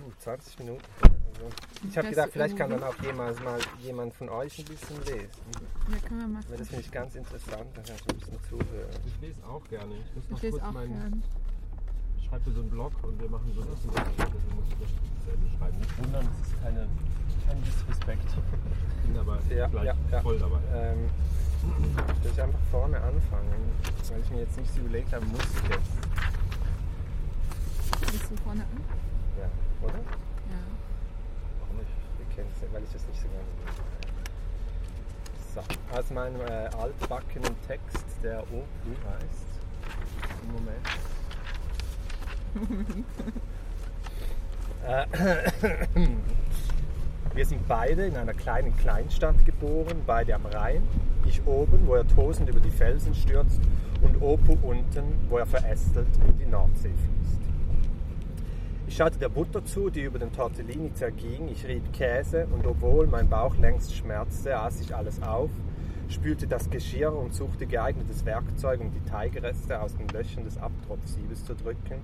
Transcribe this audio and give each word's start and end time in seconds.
Uh, 0.00 0.10
20 0.18 0.58
Minuten. 0.60 0.82
Also, 1.02 1.48
ich 1.88 1.96
habe 1.96 2.06
Das 2.08 2.10
gedacht, 2.16 2.30
vielleicht 2.32 2.56
kann 2.56 2.70
dann 2.70 2.82
auch 2.82 2.94
jemals 3.02 3.38
mal 3.40 3.58
jemand 3.82 4.14
von 4.14 4.28
euch 4.28 4.58
ein 4.58 4.64
bisschen 4.64 4.96
lesen. 5.04 5.28
Ja, 5.90 5.98
können 6.08 6.20
wir 6.20 6.28
machen. 6.28 6.44
Weil 6.48 6.58
das 6.58 6.68
finde 6.68 6.82
ich 6.82 6.90
ganz 6.90 7.14
interessant, 7.14 7.66
da 7.74 7.82
kann 7.82 7.94
ich 7.96 8.08
ein 8.08 8.16
bisschen 8.18 8.38
zuhören. 8.48 8.90
Ich 9.06 9.20
lese 9.20 9.44
auch 9.46 9.64
gerne. 9.68 9.94
Ich 9.96 10.14
muss 10.14 10.30
noch 10.30 10.42
Ich 10.42 10.50
kurz 10.50 10.72
meinen. 10.72 10.92
gern. 10.92 11.22
Ich 12.18 12.26
schreibe 12.26 12.50
so 12.50 12.60
einen 12.60 12.70
Blog 12.70 12.92
und 13.02 13.20
wir 13.20 13.28
machen 13.30 13.52
so 13.54 13.60
ein 13.62 13.68
bisschen 13.68 13.90
deswegen 13.92 14.54
muss 14.54 14.66
ich 14.70 14.78
das 14.80 14.90
zu 15.24 15.30
Ende 15.32 15.48
schreiben. 15.58 15.78
Nicht 15.78 15.98
wundern, 15.98 16.28
es 16.42 16.48
ist 16.48 16.62
keine, 16.62 16.88
kein 17.46 17.62
Disrespekt. 17.64 18.28
Ich 19.02 19.08
bin 19.08 19.18
aber 19.18 19.38
Ja, 19.50 19.66
gleich 19.66 19.84
ja, 19.86 19.94
ja. 20.12 20.20
voll 20.22 20.38
dabei. 20.38 20.60
Ähm, 20.74 21.10
soll 22.22 22.32
ich 22.32 22.40
einfach 22.40 22.58
vorne 22.70 23.00
anfangen, 23.00 23.54
weil 24.10 24.20
ich 24.20 24.30
mir 24.30 24.40
jetzt 24.40 24.56
nicht 24.56 24.72
so 24.74 24.80
überlegt 24.80 25.12
habe, 25.12 25.24
muss 25.26 25.42
ich 25.42 25.68
jetzt. 25.70 25.90
Gehst 28.12 28.30
du 28.30 28.36
vorne 28.44 28.62
an? 28.62 28.80
Ja, 29.38 29.48
oder? 29.82 29.94
Ja. 29.94 30.62
Warum 31.60 31.76
nicht? 31.76 31.90
Wir 32.18 32.26
kennen 32.34 32.50
es, 32.54 32.72
weil 32.72 32.82
ich 32.82 32.92
das 32.92 33.06
nicht 33.06 33.20
so 33.20 33.28
ganz 33.28 33.46
So, 35.54 35.98
aus 35.98 36.10
meinem 36.10 36.40
äh, 36.40 36.68
altbackenen 36.76 37.54
Text, 37.66 38.04
der 38.22 38.42
Opu 38.42 38.94
heißt. 39.06 39.46
Im 40.42 40.52
Moment. 40.52 40.86
Äh, 44.86 45.06
Wir 47.32 47.46
sind 47.46 47.68
beide 47.68 48.06
in 48.06 48.16
einer 48.16 48.34
kleinen 48.34 48.76
Kleinstadt 48.76 49.44
geboren, 49.44 50.02
beide 50.04 50.34
am 50.34 50.46
Rhein. 50.46 50.82
Ich 51.24 51.46
oben, 51.46 51.86
wo 51.86 51.94
er 51.94 52.06
tosend 52.08 52.48
über 52.48 52.58
die 52.58 52.70
Felsen 52.70 53.14
stürzt, 53.14 53.60
und 54.02 54.20
Opu 54.20 54.56
unten, 54.62 55.14
wo 55.28 55.38
er 55.38 55.46
verästelt 55.46 56.08
in 56.26 56.38
die 56.38 56.46
Nordsee 56.46 56.90
fließt. 56.90 57.49
Ich 58.90 58.96
schaute 58.96 59.20
der 59.20 59.28
Butter 59.28 59.64
zu, 59.64 59.88
die 59.88 60.00
über 60.00 60.18
den 60.18 60.32
Tortellini 60.32 60.92
zerging. 60.94 61.46
Ich 61.46 61.64
rieb 61.64 61.92
Käse 61.92 62.48
und 62.52 62.66
obwohl 62.66 63.06
mein 63.06 63.28
Bauch 63.28 63.56
längst 63.56 63.94
schmerzte, 63.94 64.58
aß 64.58 64.80
ich 64.80 64.96
alles 64.96 65.22
auf, 65.22 65.50
spülte 66.08 66.48
das 66.48 66.68
Geschirr 66.68 67.14
und 67.16 67.32
suchte 67.32 67.66
geeignetes 67.66 68.24
Werkzeug, 68.24 68.80
um 68.80 68.90
die 68.90 69.08
Teigreste 69.08 69.80
aus 69.80 69.96
den 69.96 70.08
Löchern 70.08 70.42
des 70.42 70.58
Abtropfsiebes 70.58 71.44
zu 71.44 71.54
drücken. 71.54 72.02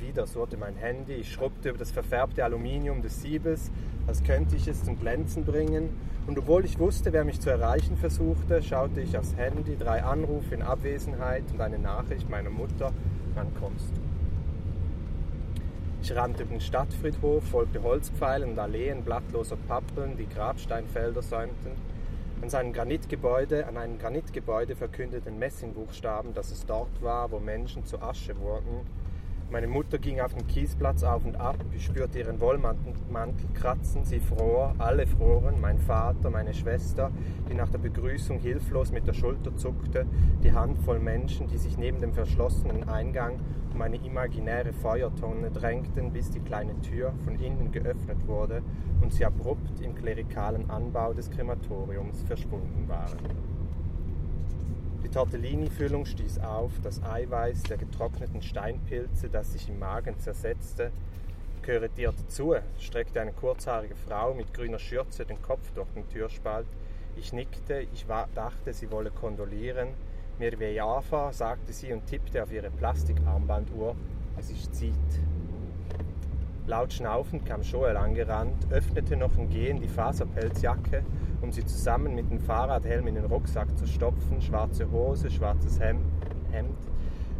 Wieder 0.00 0.26
surrte 0.26 0.56
mein 0.56 0.74
Handy, 0.74 1.12
ich 1.12 1.32
schrubbte 1.32 1.68
über 1.68 1.78
das 1.78 1.92
verfärbte 1.92 2.42
Aluminium 2.42 3.00
des 3.00 3.22
Siebes, 3.22 3.70
als 4.08 4.24
könnte 4.24 4.56
ich 4.56 4.66
es 4.66 4.82
zum 4.82 4.98
Glänzen 4.98 5.44
bringen. 5.44 5.90
Und 6.26 6.36
obwohl 6.36 6.64
ich 6.64 6.80
wusste, 6.80 7.12
wer 7.12 7.24
mich 7.24 7.40
zu 7.40 7.50
erreichen 7.50 7.96
versuchte, 7.96 8.64
schaute 8.64 9.00
ich 9.00 9.16
aufs 9.16 9.36
Handy, 9.36 9.76
drei 9.78 10.02
Anrufe 10.02 10.56
in 10.56 10.62
Abwesenheit 10.62 11.44
und 11.52 11.60
eine 11.60 11.78
Nachricht 11.78 12.28
meiner 12.28 12.50
Mutter, 12.50 12.92
wann 13.36 13.54
kommst 13.60 13.96
du? 13.96 14.03
Ich 16.04 16.14
rannte 16.14 16.42
über 16.42 16.52
den 16.52 16.60
Stadtfriedhof, 16.60 17.42
folgte 17.44 17.82
Holzpfeilen 17.82 18.50
und 18.50 18.58
Alleen 18.58 19.02
blattloser 19.04 19.56
Pappeln, 19.56 20.18
die 20.18 20.28
Grabsteinfelder 20.28 21.22
säumten. 21.22 21.72
An, 22.42 22.50
seinem 22.50 22.74
Granitgebäude, 22.74 23.66
an 23.66 23.78
einem 23.78 23.98
Granitgebäude 23.98 24.76
verkündeten 24.76 25.38
Messingbuchstaben, 25.38 26.34
dass 26.34 26.50
es 26.50 26.66
dort 26.66 27.02
war, 27.02 27.30
wo 27.30 27.38
Menschen 27.38 27.86
zu 27.86 28.02
Asche 28.02 28.38
wurden. 28.38 28.86
Meine 29.50 29.68
Mutter 29.68 29.98
ging 29.98 30.20
auf 30.20 30.34
dem 30.34 30.46
Kiesplatz 30.46 31.04
auf 31.04 31.24
und 31.24 31.36
ab. 31.36 31.56
Spürte 31.78 32.18
ihren 32.18 32.40
Wollmantel 32.40 32.94
Mantel 33.10 33.46
kratzen. 33.54 34.04
Sie 34.04 34.18
fror, 34.18 34.74
alle 34.78 35.06
froren. 35.06 35.60
Mein 35.60 35.78
Vater, 35.78 36.30
meine 36.30 36.52
Schwester, 36.52 37.12
die 37.48 37.54
nach 37.54 37.68
der 37.68 37.78
Begrüßung 37.78 38.38
hilflos 38.38 38.90
mit 38.90 39.06
der 39.06 39.12
Schulter 39.12 39.56
zuckte. 39.56 40.06
Die 40.42 40.52
Handvoll 40.52 40.98
Menschen, 40.98 41.46
die 41.46 41.58
sich 41.58 41.78
neben 41.78 42.00
dem 42.00 42.12
verschlossenen 42.12 42.88
Eingang 42.88 43.38
um 43.72 43.82
eine 43.82 43.96
imaginäre 43.96 44.72
Feuertonne 44.72 45.50
drängten, 45.50 46.12
bis 46.12 46.30
die 46.30 46.40
kleine 46.40 46.80
Tür 46.80 47.12
von 47.24 47.38
innen 47.38 47.72
geöffnet 47.72 48.26
wurde 48.26 48.62
und 49.00 49.12
sie 49.12 49.24
abrupt 49.24 49.80
im 49.80 49.94
klerikalen 49.94 50.70
Anbau 50.70 51.12
des 51.12 51.30
Krematoriums 51.30 52.22
verschwunden 52.22 52.88
waren. 52.88 53.18
Die 55.04 55.10
Tortellini-Füllung 55.10 56.06
stieß 56.06 56.38
auf, 56.40 56.72
das 56.82 57.02
Eiweiß 57.02 57.64
der 57.64 57.76
getrockneten 57.76 58.40
Steinpilze, 58.40 59.28
das 59.28 59.52
sich 59.52 59.68
im 59.68 59.78
Magen 59.78 60.18
zersetzte, 60.18 60.90
korrigierte 61.64 62.26
zu, 62.26 62.54
streckte 62.78 63.20
eine 63.20 63.32
kurzhaarige 63.32 63.94
Frau 63.94 64.32
mit 64.34 64.52
grüner 64.54 64.78
Schürze 64.78 65.26
den 65.26 65.40
Kopf 65.42 65.70
durch 65.74 65.88
den 65.94 66.08
Türspalt. 66.08 66.66
Ich 67.16 67.32
nickte, 67.32 67.86
ich 67.92 68.08
wa- 68.08 68.28
dachte, 68.34 68.72
sie 68.72 68.90
wolle 68.90 69.10
kondolieren. 69.10 69.88
Mir 70.38 70.58
wie 70.58 70.70
Java, 70.72 71.32
sagte 71.32 71.72
sie 71.72 71.92
und 71.92 72.06
tippte 72.06 72.42
auf 72.42 72.50
ihre 72.50 72.70
Plastikarmbanduhr. 72.70 73.94
Es 74.38 74.50
ist 74.50 74.74
Zeit. 74.74 74.90
Laut 76.66 76.92
schnaufend 76.94 77.44
kam 77.44 77.60
Joel 77.60 77.98
angerannt, 77.98 78.66
öffnete 78.70 79.16
noch 79.16 79.36
im 79.36 79.50
Gehen 79.50 79.80
die 79.80 79.86
Faserpelzjacke, 79.86 81.02
um 81.44 81.52
sie 81.52 81.64
zusammen 81.64 82.14
mit 82.14 82.30
dem 82.30 82.40
Fahrradhelm 82.40 83.06
in 83.06 83.16
den 83.16 83.26
Rucksack 83.26 83.76
zu 83.76 83.86
stopfen. 83.86 84.40
Schwarze 84.40 84.90
Hose, 84.90 85.30
schwarzes 85.30 85.78
Hemd. 85.78 86.00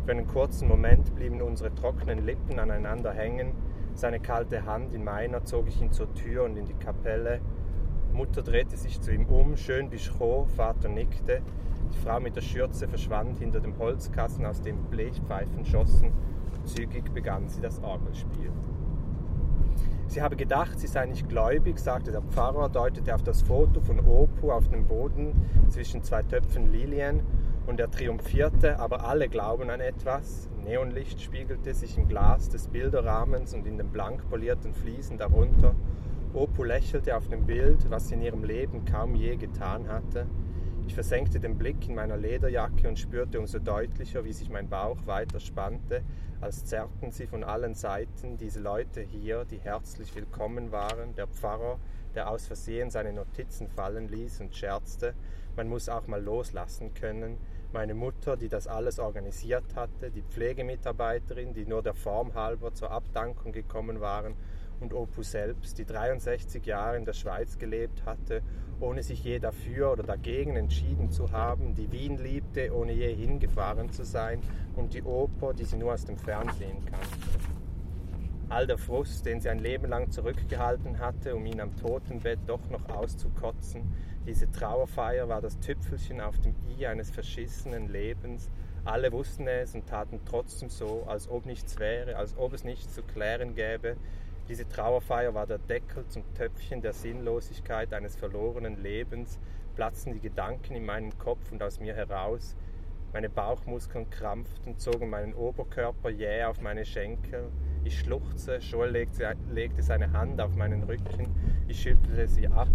Für 0.04 0.10
einen 0.10 0.26
kurzen 0.26 0.68
Moment 0.68 1.14
blieben 1.16 1.40
unsere 1.40 1.74
trockenen 1.74 2.26
Lippen 2.26 2.58
aneinander 2.58 3.12
hängen. 3.12 3.52
Seine 3.94 4.20
kalte 4.20 4.66
Hand 4.66 4.92
in 4.92 5.02
meiner 5.02 5.44
zog 5.44 5.68
ich 5.68 5.80
ihn 5.80 5.90
zur 5.90 6.12
Tür 6.14 6.44
und 6.44 6.56
in 6.58 6.66
die 6.66 6.74
Kapelle. 6.74 7.40
Mutter 8.12 8.42
drehte 8.42 8.76
sich 8.76 9.00
zu 9.00 9.10
ihm 9.10 9.24
um, 9.26 9.56
schön 9.56 9.90
wie 9.90 9.98
Schroh, 9.98 10.44
Vater 10.54 10.90
nickte. 10.90 11.40
Die 11.94 11.98
Frau 11.98 12.20
mit 12.20 12.36
der 12.36 12.42
Schürze 12.42 12.86
verschwand 12.86 13.38
hinter 13.38 13.60
dem 13.60 13.78
Holzkasten, 13.78 14.44
aus 14.44 14.60
dem 14.60 14.76
Blechpfeifen 14.90 15.64
schossen. 15.64 16.12
Zügig 16.64 17.10
begann 17.14 17.48
sie 17.48 17.62
das 17.62 17.82
Orgelspiel. 17.82 18.50
Sie 20.06 20.22
habe 20.22 20.36
gedacht, 20.36 20.78
sie 20.78 20.86
sei 20.86 21.06
nicht 21.06 21.28
gläubig, 21.28 21.78
sagte 21.78 22.12
der 22.12 22.22
Pfarrer, 22.22 22.68
deutete 22.68 23.14
auf 23.14 23.22
das 23.22 23.42
Foto 23.42 23.80
von 23.80 23.98
Opu 24.00 24.52
auf 24.52 24.68
dem 24.68 24.86
Boden 24.86 25.34
zwischen 25.70 26.02
zwei 26.02 26.22
Töpfen 26.22 26.70
Lilien 26.70 27.22
und 27.66 27.80
er 27.80 27.90
triumphierte, 27.90 28.78
aber 28.78 29.04
alle 29.04 29.28
glauben 29.28 29.70
an 29.70 29.80
etwas. 29.80 30.48
Neonlicht 30.64 31.20
spiegelte 31.20 31.74
sich 31.74 31.98
im 31.98 32.08
Glas 32.08 32.48
des 32.48 32.68
Bilderrahmens 32.68 33.54
und 33.54 33.66
in 33.66 33.78
den 33.78 33.88
blank 33.88 34.28
polierten 34.28 34.72
Fliesen 34.72 35.18
darunter. 35.18 35.74
Opu 36.32 36.64
lächelte 36.64 37.16
auf 37.16 37.28
dem 37.28 37.46
Bild, 37.46 37.90
was 37.90 38.08
sie 38.08 38.14
in 38.14 38.22
ihrem 38.22 38.44
Leben 38.44 38.84
kaum 38.84 39.14
je 39.14 39.36
getan 39.36 39.88
hatte. 39.88 40.26
Ich 40.86 40.94
versenkte 40.94 41.40
den 41.40 41.56
Blick 41.56 41.88
in 41.88 41.94
meiner 41.94 42.16
Lederjacke 42.16 42.86
und 42.88 42.98
spürte 42.98 43.40
umso 43.40 43.58
deutlicher, 43.58 44.24
wie 44.24 44.32
sich 44.32 44.50
mein 44.50 44.68
Bauch 44.68 44.98
weiter 45.06 45.40
spannte, 45.40 46.02
als 46.40 46.66
zerrten 46.66 47.10
sie 47.10 47.26
von 47.26 47.42
allen 47.42 47.74
Seiten 47.74 48.36
diese 48.36 48.60
Leute 48.60 49.00
hier, 49.00 49.44
die 49.46 49.58
herzlich 49.58 50.14
willkommen 50.14 50.72
waren, 50.72 51.14
der 51.14 51.26
Pfarrer, 51.26 51.78
der 52.14 52.28
aus 52.28 52.46
Versehen 52.46 52.90
seine 52.90 53.12
Notizen 53.12 53.66
fallen 53.68 54.08
ließ 54.08 54.40
und 54.40 54.54
scherzte, 54.54 55.14
man 55.56 55.68
muss 55.68 55.88
auch 55.88 56.06
mal 56.06 56.22
loslassen 56.22 56.92
können, 56.92 57.38
meine 57.72 57.94
Mutter, 57.94 58.36
die 58.36 58.48
das 58.48 58.68
alles 58.68 58.98
organisiert 58.98 59.74
hatte, 59.74 60.10
die 60.10 60.22
Pflegemitarbeiterin, 60.22 61.54
die 61.54 61.66
nur 61.66 61.82
der 61.82 61.94
Form 61.94 62.34
halber 62.34 62.74
zur 62.74 62.90
Abdankung 62.90 63.52
gekommen 63.52 64.00
waren, 64.00 64.36
und 64.80 64.94
Opus 64.94 65.30
selbst, 65.30 65.78
die 65.78 65.84
63 65.84 66.64
Jahre 66.64 66.96
in 66.96 67.04
der 67.04 67.12
Schweiz 67.12 67.58
gelebt 67.58 68.04
hatte, 68.04 68.42
ohne 68.80 69.02
sich 69.02 69.24
je 69.24 69.38
dafür 69.38 69.92
oder 69.92 70.02
dagegen 70.02 70.56
entschieden 70.56 71.10
zu 71.10 71.32
haben, 71.32 71.74
die 71.74 71.90
Wien 71.92 72.18
liebte, 72.18 72.74
ohne 72.74 72.92
je 72.92 73.14
hingefahren 73.14 73.90
zu 73.90 74.04
sein, 74.04 74.40
und 74.76 74.94
die 74.94 75.02
Oper, 75.02 75.54
die 75.54 75.64
sie 75.64 75.76
nur 75.76 75.94
aus 75.94 76.04
dem 76.04 76.16
Fernsehen 76.16 76.84
kannte. 76.84 77.54
All 78.48 78.66
der 78.66 78.78
Frust, 78.78 79.24
den 79.26 79.40
sie 79.40 79.48
ein 79.48 79.58
Leben 79.58 79.88
lang 79.88 80.10
zurückgehalten 80.10 80.98
hatte, 80.98 81.34
um 81.34 81.46
ihn 81.46 81.60
am 81.60 81.76
Totenbett 81.76 82.40
doch 82.46 82.68
noch 82.68 82.88
auszukotzen, 82.88 83.92
diese 84.26 84.50
Trauerfeier 84.50 85.28
war 85.28 85.42
das 85.42 85.58
Tüpfelchen 85.60 86.20
auf 86.20 86.38
dem 86.40 86.54
i 86.78 86.86
eines 86.86 87.10
verschissenen 87.10 87.88
Lebens. 87.88 88.50
Alle 88.84 89.12
wussten 89.12 89.46
es 89.46 89.74
und 89.74 89.86
taten 89.86 90.20
trotzdem 90.24 90.70
so, 90.70 91.04
als 91.06 91.28
ob 91.28 91.44
nichts 91.46 91.78
wäre, 91.78 92.16
als 92.16 92.36
ob 92.36 92.52
es 92.54 92.64
nichts 92.64 92.94
zu 92.94 93.02
klären 93.02 93.54
gäbe. 93.54 93.96
Diese 94.46 94.68
Trauerfeier 94.68 95.32
war 95.32 95.46
der 95.46 95.56
Deckel 95.56 96.06
zum 96.08 96.22
Töpfchen 96.34 96.82
der 96.82 96.92
Sinnlosigkeit 96.92 97.94
eines 97.94 98.14
verlorenen 98.14 98.76
Lebens, 98.76 99.38
platzten 99.74 100.12
die 100.12 100.20
Gedanken 100.20 100.74
in 100.74 100.84
meinem 100.84 101.16
Kopf 101.16 101.50
und 101.50 101.62
aus 101.62 101.80
mir 101.80 101.94
heraus. 101.94 102.54
Meine 103.14 103.30
Bauchmuskeln 103.30 104.10
krampften, 104.10 104.76
zogen 104.76 105.08
meinen 105.08 105.32
Oberkörper 105.32 106.10
jäh 106.10 106.44
auf 106.44 106.60
meine 106.60 106.84
Schenkel. 106.84 107.48
Ich 107.84 107.98
schluchzte, 108.00 108.58
Joel 108.58 108.90
legte, 108.90 109.34
legte 109.50 109.82
seine 109.82 110.12
Hand 110.12 110.38
auf 110.42 110.54
meinen 110.56 110.82
Rücken, 110.82 111.34
ich 111.66 111.80
schüttelte 111.80 112.28
sie 112.28 112.48
ab. 112.48 112.68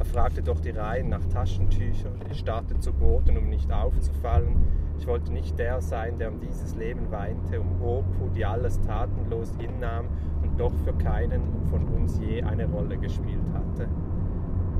Er 0.00 0.04
fragte 0.04 0.42
durch 0.42 0.60
die 0.60 0.70
Reihen 0.70 1.10
nach 1.10 1.24
Taschentüchern. 1.26 2.18
Ich 2.32 2.40
starrte 2.40 2.80
zu 2.80 2.92
Boden, 2.92 3.38
um 3.38 3.48
nicht 3.48 3.70
aufzufallen. 3.70 4.56
Ich 4.98 5.06
wollte 5.06 5.32
nicht 5.32 5.56
der 5.58 5.80
sein, 5.80 6.18
der 6.18 6.32
um 6.32 6.40
dieses 6.40 6.74
Leben 6.74 7.12
weinte, 7.12 7.60
um 7.60 7.80
Opu, 7.80 8.28
die 8.34 8.44
alles 8.44 8.80
tatenlos 8.80 9.52
hinnahm 9.58 10.08
doch 10.56 10.72
für 10.84 10.92
keinen 10.94 11.42
von 11.70 11.86
uns 11.88 12.18
je 12.18 12.42
eine 12.42 12.66
Rolle 12.66 12.96
gespielt 12.96 13.46
hatte. 13.54 13.88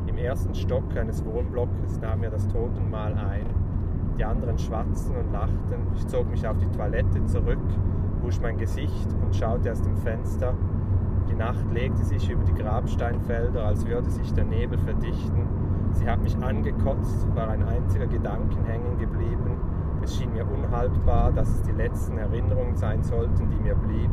Im 0.07 0.19
ersten 0.19 0.55
Stock 0.55 0.97
eines 0.97 1.25
Wohnblocks 1.25 2.01
nahm 2.01 2.23
er 2.23 2.31
das 2.31 2.47
Totenmahl 2.49 3.15
ein. 3.15 3.47
Die 4.19 4.25
anderen 4.25 4.59
schwatzten 4.59 5.17
und 5.17 5.33
lachten. 5.33 5.87
Ich 5.95 6.07
zog 6.07 6.31
mich 6.31 6.47
auf 6.47 6.59
die 6.59 6.71
Toilette 6.77 7.25
zurück, 7.27 7.59
wusch 8.21 8.41
mein 8.41 8.59
Gesicht 8.59 9.09
und 9.23 9.35
schaute 9.35 9.73
aus 9.73 9.81
dem 9.81 9.97
Fenster. 9.97 10.55
Die 11.31 11.35
Nacht 11.35 11.65
legte 11.73 12.05
sich 12.05 12.29
über 12.31 12.45
die 12.45 12.55
Grabsteinfelder, 12.55 13.65
als 13.65 13.87
würde 13.87 14.11
sich 14.11 14.33
der 14.35 14.45
Nebel 14.45 14.79
verdichten. 14.79 15.47
Sie 15.93 16.09
hat 16.09 16.23
mich 16.23 16.37
angekotzt, 16.37 17.27
war 17.35 17.49
ein 17.49 17.63
einziger 17.63 18.07
Gedanken 18.07 18.65
hängen 18.65 18.99
geblieben. 18.99 19.57
Es 20.03 20.17
schien 20.17 20.33
mir 20.33 20.45
unhaltbar, 20.47 21.33
dass 21.33 21.49
es 21.49 21.63
die 21.63 21.73
letzten 21.73 22.19
Erinnerungen 22.19 22.77
sein 22.77 23.03
sollten, 23.03 23.49
die 23.49 23.63
mir 23.63 23.75
blieb. 23.77 24.11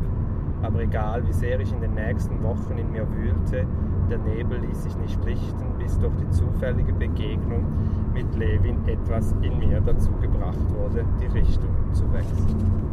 Aber 0.62 0.80
egal, 0.80 1.26
wie 1.26 1.32
sehr 1.32 1.58
ich 1.60 1.72
in 1.72 1.80
den 1.80 1.94
nächsten 1.94 2.42
Wochen 2.42 2.76
in 2.76 2.90
mir 2.92 3.06
wühlte, 3.10 3.66
der 4.10 4.18
Nebel 4.18 4.58
ließ 4.58 4.82
sich 4.82 4.96
nicht 4.96 5.24
lichten, 5.24 5.78
bis 5.78 5.98
durch 5.98 6.14
die 6.16 6.30
zufällige 6.30 6.92
Begegnung 6.92 7.64
mit 8.12 8.34
Levin 8.34 8.76
etwas 8.86 9.34
in 9.40 9.58
mir 9.58 9.80
dazu 9.80 10.10
gebracht 10.20 10.58
wurde, 10.74 11.04
die 11.20 11.26
Richtung 11.26 11.70
zu 11.92 12.12
wechseln. 12.12 12.90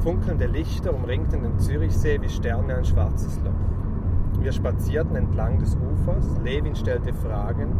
Funkelnde 0.00 0.46
Lichter 0.46 0.94
umringten 0.94 1.42
den 1.42 1.58
Zürichsee 1.58 2.20
wie 2.22 2.28
Sterne 2.28 2.76
ein 2.76 2.84
schwarzes 2.84 3.40
Loch. 3.44 4.40
Wir 4.40 4.52
spazierten 4.52 5.16
entlang 5.16 5.58
des 5.58 5.76
Ufers, 5.76 6.38
Levin 6.44 6.76
stellte 6.76 7.12
Fragen, 7.12 7.72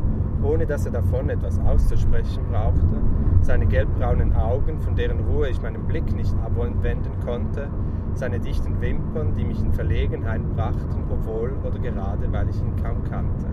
ohne 0.43 0.67
dass 0.67 0.87
er 0.87 0.93
davon 0.93 1.31
etwas 1.31 1.59
auszusprechen 1.61 2.45
brauchte. 2.51 3.03
Seine 3.43 3.67
gelbbraunen 3.67 4.35
Augen, 4.35 4.81
von 4.81 4.95
deren 4.95 5.21
Ruhe 5.21 5.49
ich 5.49 5.61
meinen 5.63 5.87
Blick 5.87 6.15
nicht 6.15 6.35
abwenden 6.45 7.13
konnte, 7.25 7.69
seine 8.15 8.41
dichten 8.41 8.81
Wimpern, 8.81 9.35
die 9.35 9.45
mich 9.45 9.61
in 9.61 9.73
Verlegenheit 9.73 10.41
brachten, 10.55 11.05
obwohl 11.11 11.53
oder 11.65 11.79
gerade 11.79 12.33
weil 12.33 12.49
ich 12.49 12.61
ihn 12.61 12.75
kaum 12.83 13.05
kannte. 13.05 13.47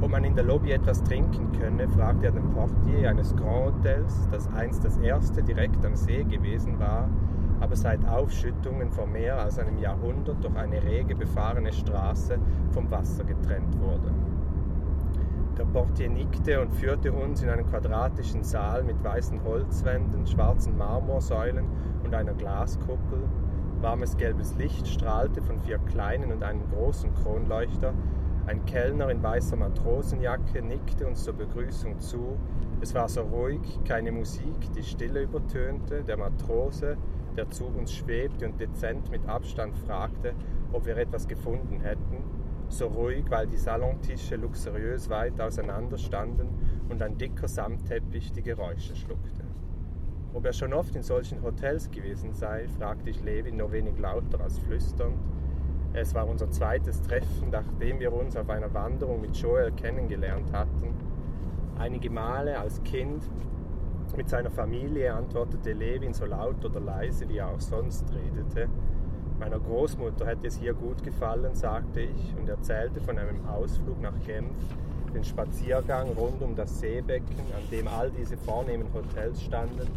Ob 0.00 0.10
man 0.10 0.24
in 0.24 0.36
der 0.36 0.44
Lobby 0.44 0.72
etwas 0.72 1.02
trinken 1.02 1.50
könne, 1.58 1.88
fragte 1.88 2.26
er 2.26 2.32
den 2.32 2.50
Portier 2.50 3.10
eines 3.10 3.34
Grand 3.34 3.74
Hotels, 3.74 4.28
das 4.30 4.48
einst 4.52 4.84
das 4.84 4.96
erste 4.98 5.42
direkt 5.42 5.84
am 5.84 5.96
See 5.96 6.22
gewesen 6.22 6.78
war, 6.78 7.08
aber 7.60 7.74
seit 7.74 8.06
Aufschüttungen 8.08 8.90
vor 8.90 9.06
mehr 9.06 9.38
als 9.40 9.58
einem 9.58 9.78
Jahrhundert 9.78 10.42
durch 10.42 10.54
eine 10.56 10.82
rege 10.82 11.16
befahrene 11.16 11.72
Straße 11.72 12.38
vom 12.70 12.88
Wasser 12.90 13.24
getrennt 13.24 13.76
wurde. 13.80 14.12
Der 15.58 15.64
Portier 15.64 16.08
nickte 16.08 16.60
und 16.60 16.72
führte 16.72 17.10
uns 17.12 17.42
in 17.42 17.48
einen 17.48 17.66
quadratischen 17.66 18.44
Saal 18.44 18.84
mit 18.84 19.02
weißen 19.02 19.42
Holzwänden, 19.42 20.24
schwarzen 20.24 20.78
Marmorsäulen 20.78 21.66
und 22.04 22.14
einer 22.14 22.34
Glaskuppel. 22.34 23.24
Warmes 23.80 24.16
gelbes 24.16 24.54
Licht 24.54 24.86
strahlte 24.86 25.42
von 25.42 25.58
vier 25.58 25.78
kleinen 25.78 26.30
und 26.30 26.44
einem 26.44 26.62
großen 26.70 27.12
Kronleuchter. 27.12 27.92
Ein 28.46 28.64
Kellner 28.66 29.10
in 29.10 29.20
weißer 29.20 29.56
Matrosenjacke 29.56 30.62
nickte 30.62 31.08
uns 31.08 31.24
zur 31.24 31.34
Begrüßung 31.34 31.98
zu. 31.98 32.38
Es 32.80 32.94
war 32.94 33.08
so 33.08 33.22
ruhig, 33.22 33.80
keine 33.84 34.12
Musik, 34.12 34.72
die 34.76 34.84
Stille 34.84 35.22
übertönte. 35.22 36.04
Der 36.04 36.18
Matrose, 36.18 36.96
der 37.36 37.50
zu 37.50 37.66
uns 37.66 37.92
schwebte 37.92 38.46
und 38.46 38.60
dezent 38.60 39.10
mit 39.10 39.28
Abstand 39.28 39.76
fragte, 39.76 40.34
ob 40.72 40.86
wir 40.86 40.96
etwas 40.96 41.26
gefunden 41.26 41.80
hätten, 41.80 42.22
so 42.72 42.86
ruhig, 42.86 43.24
weil 43.28 43.46
die 43.46 43.56
Salontische 43.56 44.36
luxuriös 44.36 45.08
weit 45.10 45.40
auseinander 45.40 45.98
standen 45.98 46.48
und 46.88 47.02
ein 47.02 47.16
dicker 47.18 47.48
Samtteppich 47.48 48.32
die 48.32 48.42
Geräusche 48.42 48.94
schluckte. 48.94 49.44
Ob 50.34 50.44
er 50.44 50.52
schon 50.52 50.72
oft 50.72 50.94
in 50.94 51.02
solchen 51.02 51.42
Hotels 51.42 51.90
gewesen 51.90 52.32
sei, 52.32 52.68
fragte 52.68 53.10
ich 53.10 53.22
Levin 53.22 53.56
nur 53.56 53.72
wenig 53.72 53.98
lauter 53.98 54.40
als 54.40 54.58
flüsternd. 54.58 55.16
Es 55.94 56.14
war 56.14 56.28
unser 56.28 56.50
zweites 56.50 57.00
Treffen, 57.00 57.50
nachdem 57.50 57.98
wir 57.98 58.12
uns 58.12 58.36
auf 58.36 58.48
einer 58.50 58.72
Wanderung 58.74 59.20
mit 59.22 59.36
Joel 59.36 59.72
kennengelernt 59.72 60.52
hatten. 60.52 60.94
Einige 61.78 62.10
Male 62.10 62.58
als 62.58 62.82
Kind 62.82 63.22
mit 64.16 64.28
seiner 64.28 64.50
Familie 64.50 65.14
antwortete 65.14 65.72
Levin 65.72 66.12
so 66.12 66.24
laut 66.26 66.64
oder 66.64 66.80
leise, 66.80 67.28
wie 67.28 67.38
er 67.38 67.48
auch 67.48 67.60
sonst 67.60 68.04
redete. 68.12 68.68
Meiner 69.38 69.60
Großmutter 69.60 70.26
hätte 70.26 70.48
es 70.48 70.56
hier 70.58 70.74
gut 70.74 71.02
gefallen, 71.04 71.54
sagte 71.54 72.00
ich 72.00 72.34
und 72.36 72.48
erzählte 72.48 73.00
von 73.00 73.16
einem 73.18 73.46
Ausflug 73.46 74.00
nach 74.00 74.18
Genf, 74.26 74.50
den 75.14 75.22
Spaziergang 75.22 76.08
rund 76.14 76.42
um 76.42 76.56
das 76.56 76.80
Seebecken, 76.80 77.38
an 77.56 77.62
dem 77.70 77.86
all 77.86 78.10
diese 78.10 78.36
vornehmen 78.36 78.88
Hotels 78.92 79.40
standen, 79.42 79.88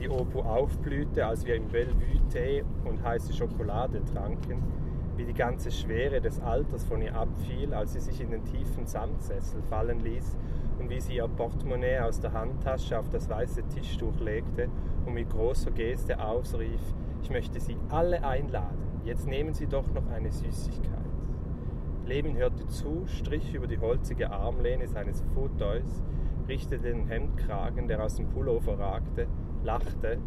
die 0.00 0.08
Opu 0.08 0.40
aufblühte, 0.40 1.24
als 1.24 1.46
wir 1.46 1.54
im 1.54 1.68
Bellevue 1.68 2.20
Tee 2.32 2.64
und 2.84 3.02
heiße 3.04 3.32
Schokolade 3.32 4.04
tranken, 4.12 4.62
wie 5.16 5.24
die 5.24 5.32
ganze 5.32 5.70
Schwere 5.70 6.20
des 6.20 6.40
Alters 6.40 6.84
von 6.84 7.00
ihr 7.00 7.14
abfiel, 7.14 7.72
als 7.72 7.92
sie 7.92 8.00
sich 8.00 8.20
in 8.20 8.32
den 8.32 8.44
tiefen 8.44 8.86
Samtsessel 8.86 9.62
fallen 9.70 10.00
ließ 10.00 10.36
und 10.80 10.90
wie 10.90 11.00
sie 11.00 11.16
ihr 11.16 11.28
Portemonnaie 11.28 12.00
aus 12.00 12.20
der 12.20 12.32
Handtasche 12.32 12.98
auf 12.98 13.08
das 13.10 13.28
weiße 13.28 13.62
Tischtuch 13.68 14.18
legte 14.20 14.68
und 15.06 15.14
mit 15.14 15.30
großer 15.30 15.70
Geste 15.70 16.22
ausrief, 16.22 16.80
ich 17.26 17.30
möchte 17.30 17.58
Sie 17.58 17.76
alle 17.88 18.22
einladen, 18.22 19.00
jetzt 19.04 19.26
nehmen 19.26 19.52
Sie 19.52 19.66
doch 19.66 19.92
noch 19.92 20.06
eine 20.10 20.30
Süßigkeit. 20.30 20.94
Levin 22.04 22.36
hörte 22.36 22.68
zu, 22.68 23.04
strich 23.06 23.52
über 23.52 23.66
die 23.66 23.80
holzige 23.80 24.30
Armlehne 24.30 24.86
seines 24.86 25.24
Fauteuils, 25.34 26.04
richtete 26.46 26.84
den 26.84 27.08
Hemdkragen, 27.08 27.88
der 27.88 28.04
aus 28.04 28.14
dem 28.14 28.28
Pullover 28.28 28.78
ragte, 28.78 29.26
lachte. 29.64 30.18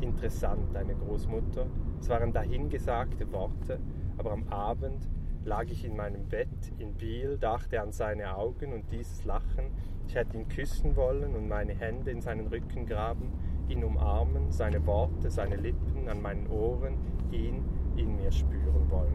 Interessant, 0.00 0.74
deine 0.74 0.94
Großmutter. 0.94 1.66
Es 2.00 2.08
waren 2.08 2.32
dahingesagte 2.32 3.30
Worte, 3.32 3.78
aber 4.16 4.32
am 4.32 4.48
Abend 4.48 5.10
lag 5.44 5.64
ich 5.64 5.84
in 5.84 5.94
meinem 5.94 6.26
Bett 6.26 6.72
in 6.78 6.94
Biel, 6.94 7.36
dachte 7.36 7.82
an 7.82 7.92
seine 7.92 8.34
Augen 8.34 8.72
und 8.72 8.90
dieses 8.90 9.26
Lachen. 9.26 9.72
Ich 10.08 10.14
hätte 10.14 10.38
ihn 10.38 10.48
küssen 10.48 10.96
wollen 10.96 11.36
und 11.36 11.48
meine 11.48 11.74
Hände 11.74 12.12
in 12.12 12.22
seinen 12.22 12.46
Rücken 12.46 12.86
graben, 12.86 13.34
ihn 13.68 13.84
umarmen, 13.84 14.50
seine 14.50 14.84
Worte, 14.86 15.30
seine 15.30 15.56
Lippen 15.56 16.08
an 16.08 16.22
meinen 16.22 16.46
Ohren, 16.48 16.94
ihn 17.30 17.64
in 17.96 18.16
mir 18.16 18.30
spüren 18.30 18.90
wollen. 18.90 19.14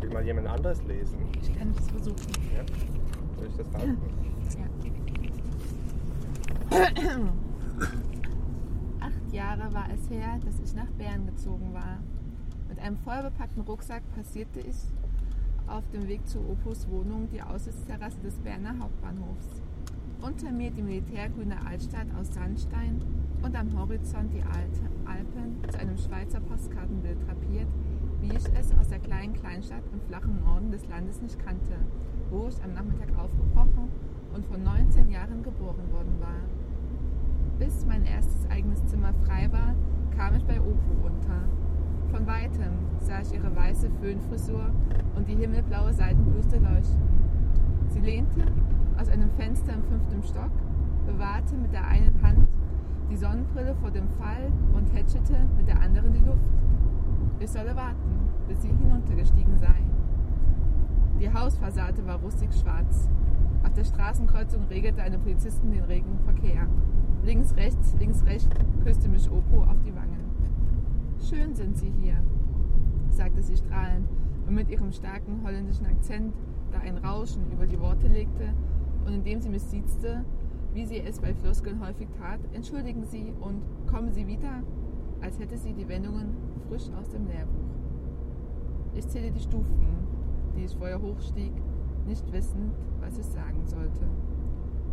Will 0.00 0.10
mal 0.10 0.24
jemand 0.24 0.48
anderes 0.48 0.82
lesen? 0.84 1.18
Ich 1.40 1.56
kann 1.56 1.72
es 1.76 1.88
versuchen. 1.88 2.32
Ja? 2.54 2.64
Soll 3.36 3.46
ich 3.48 3.56
das 3.56 3.72
halten? 3.72 3.98
Ja. 4.58 4.68
Acht 9.00 9.32
Jahre 9.32 9.72
war 9.72 9.86
es 9.94 10.10
her, 10.10 10.38
dass 10.44 10.60
ich 10.60 10.74
nach 10.74 10.90
Bern 10.98 11.26
gezogen 11.26 11.72
war. 11.72 11.98
Mit 12.68 12.78
einem 12.80 12.96
vollbepackten 12.98 13.62
Rucksack 13.62 14.02
passierte 14.14 14.60
ich 14.60 14.76
auf 15.66 15.88
dem 15.92 16.08
Weg 16.08 16.26
zu 16.26 16.40
Opus 16.40 16.88
Wohnung 16.90 17.28
die 17.32 17.42
Aussichtsterrasse 17.42 18.18
des 18.20 18.38
Berner 18.38 18.78
Hauptbahnhofs. 18.78 19.62
Unter 20.20 20.50
mir 20.50 20.70
die 20.70 20.82
militärgrüne 20.82 21.56
Altstadt 21.66 22.06
aus 22.18 22.34
Sandstein 22.34 23.02
und 23.44 23.54
am 23.56 23.78
Horizont 23.78 24.32
die 24.32 24.42
Alpen 24.42 25.56
zu 25.70 25.78
einem 25.78 25.98
Schweizer 25.98 26.40
Postkartenbild 26.40 27.18
drapiert, 27.26 27.68
wie 28.22 28.28
ich 28.28 28.44
es 28.58 28.72
aus 28.78 28.88
der 28.88 28.98
kleinen 29.00 29.34
Kleinstadt 29.34 29.82
im 29.92 30.00
flachen 30.00 30.42
Norden 30.42 30.70
des 30.70 30.88
Landes 30.88 31.20
nicht 31.20 31.38
kannte, 31.44 31.74
wo 32.30 32.48
ich 32.48 32.62
am 32.64 32.72
Nachmittag 32.72 33.08
aufgebrochen 33.18 33.90
und 34.34 34.46
vor 34.46 34.56
19 34.56 35.10
Jahren 35.10 35.42
geboren 35.42 35.92
worden 35.92 36.18
war. 36.20 36.40
Bis 37.58 37.84
mein 37.84 38.06
erstes 38.06 38.48
eigenes 38.50 38.84
Zimmer 38.86 39.12
frei 39.26 39.52
war, 39.52 39.74
kam 40.16 40.34
ich 40.36 40.44
bei 40.44 40.58
Opo 40.58 41.06
unter. 41.06 41.44
Von 42.10 42.26
weitem 42.26 42.72
sah 42.98 43.20
ich 43.20 43.34
ihre 43.34 43.54
weiße 43.54 43.90
Föhnfrisur 44.00 44.70
und 45.16 45.28
die 45.28 45.36
himmelblaue 45.36 45.92
Seidenbluste 45.92 46.56
leuchten. 46.56 47.02
Sie 47.88 48.00
lehnte 48.00 48.46
aus 48.98 49.08
einem 49.10 49.30
Fenster 49.32 49.74
im 49.74 49.84
fünften 49.84 50.22
Stock, 50.22 50.52
bewahrte 51.06 51.56
mit 51.56 51.72
der 51.72 51.86
einen 51.86 52.22
Hand 52.22 52.48
die 53.10 53.16
Sonnenbrille 53.16 53.74
vor 53.76 53.90
dem 53.90 54.08
Fall 54.20 54.52
und 54.72 54.92
hätschelte 54.94 55.36
mit 55.56 55.68
der 55.68 55.80
anderen 55.80 56.12
die 56.12 56.20
Luft. 56.20 56.38
Ich 57.38 57.50
solle 57.50 57.74
warten, 57.76 58.28
bis 58.48 58.62
sie 58.62 58.68
hinuntergestiegen 58.68 59.56
sei. 59.58 59.82
Die 61.20 61.32
Hausfassade 61.32 62.06
war 62.06 62.18
rustig 62.20 62.52
schwarz. 62.54 63.08
Auf 63.64 63.72
der 63.72 63.84
Straßenkreuzung 63.84 64.64
regelte 64.64 65.02
eine 65.02 65.18
Polizistin 65.18 65.72
den 65.72 65.84
regen 65.84 66.18
Verkehr. 66.24 66.66
Links, 67.24 67.54
rechts, 67.56 67.94
links, 67.98 68.24
rechts 68.24 68.48
küsste 68.82 69.08
mich 69.08 69.30
Opo 69.30 69.62
auf 69.62 69.80
die 69.84 69.94
Wangen. 69.94 70.24
Schön 71.20 71.54
sind 71.54 71.76
Sie 71.76 71.90
hier, 72.02 72.16
sagte 73.08 73.42
sie 73.42 73.56
strahlend 73.56 74.08
und 74.46 74.54
mit 74.54 74.68
ihrem 74.68 74.92
starken 74.92 75.40
holländischen 75.42 75.86
Akzent, 75.86 76.34
da 76.70 76.80
ein 76.80 76.98
Rauschen 76.98 77.50
über 77.50 77.66
die 77.66 77.80
Worte 77.80 78.08
legte, 78.08 78.52
und 79.06 79.14
indem 79.14 79.40
sie 79.40 79.48
mich 79.48 79.62
siezte, 79.62 80.24
wie 80.74 80.84
sie 80.84 80.98
es 80.98 81.20
bei 81.20 81.32
Floskeln 81.32 81.80
häufig 81.80 82.08
tat, 82.18 82.40
entschuldigen 82.52 83.04
Sie 83.04 83.32
und 83.40 83.62
kommen 83.86 84.12
Sie 84.12 84.26
wieder, 84.26 84.62
als 85.20 85.38
hätte 85.38 85.56
sie 85.56 85.72
die 85.72 85.88
Wendungen 85.88 86.36
frisch 86.68 86.90
aus 87.00 87.08
dem 87.08 87.26
Lehrbuch. 87.26 87.70
Ich 88.94 89.06
zählte 89.08 89.30
die 89.30 89.40
Stufen, 89.40 89.86
die 90.56 90.64
ich 90.64 90.76
vorher 90.76 91.00
hochstieg, 91.00 91.52
nicht 92.06 92.30
wissend, 92.32 92.74
was 93.00 93.18
ich 93.18 93.24
sagen 93.24 93.66
sollte. 93.66 94.06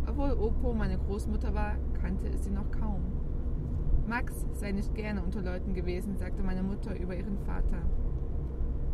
Obwohl 0.08 0.32
Opo 0.32 0.72
meine 0.72 0.98
Großmutter 0.98 1.52
war, 1.52 1.74
kannte 2.00 2.28
ich 2.28 2.40
sie 2.40 2.50
noch 2.50 2.70
kaum. 2.70 3.02
Max 4.06 4.46
sei 4.54 4.72
nicht 4.72 4.94
gerne 4.94 5.22
unter 5.22 5.42
Leuten 5.42 5.74
gewesen, 5.74 6.16
sagte 6.16 6.42
meine 6.42 6.62
Mutter 6.62 6.98
über 6.98 7.14
ihren 7.14 7.38
Vater. 7.38 7.82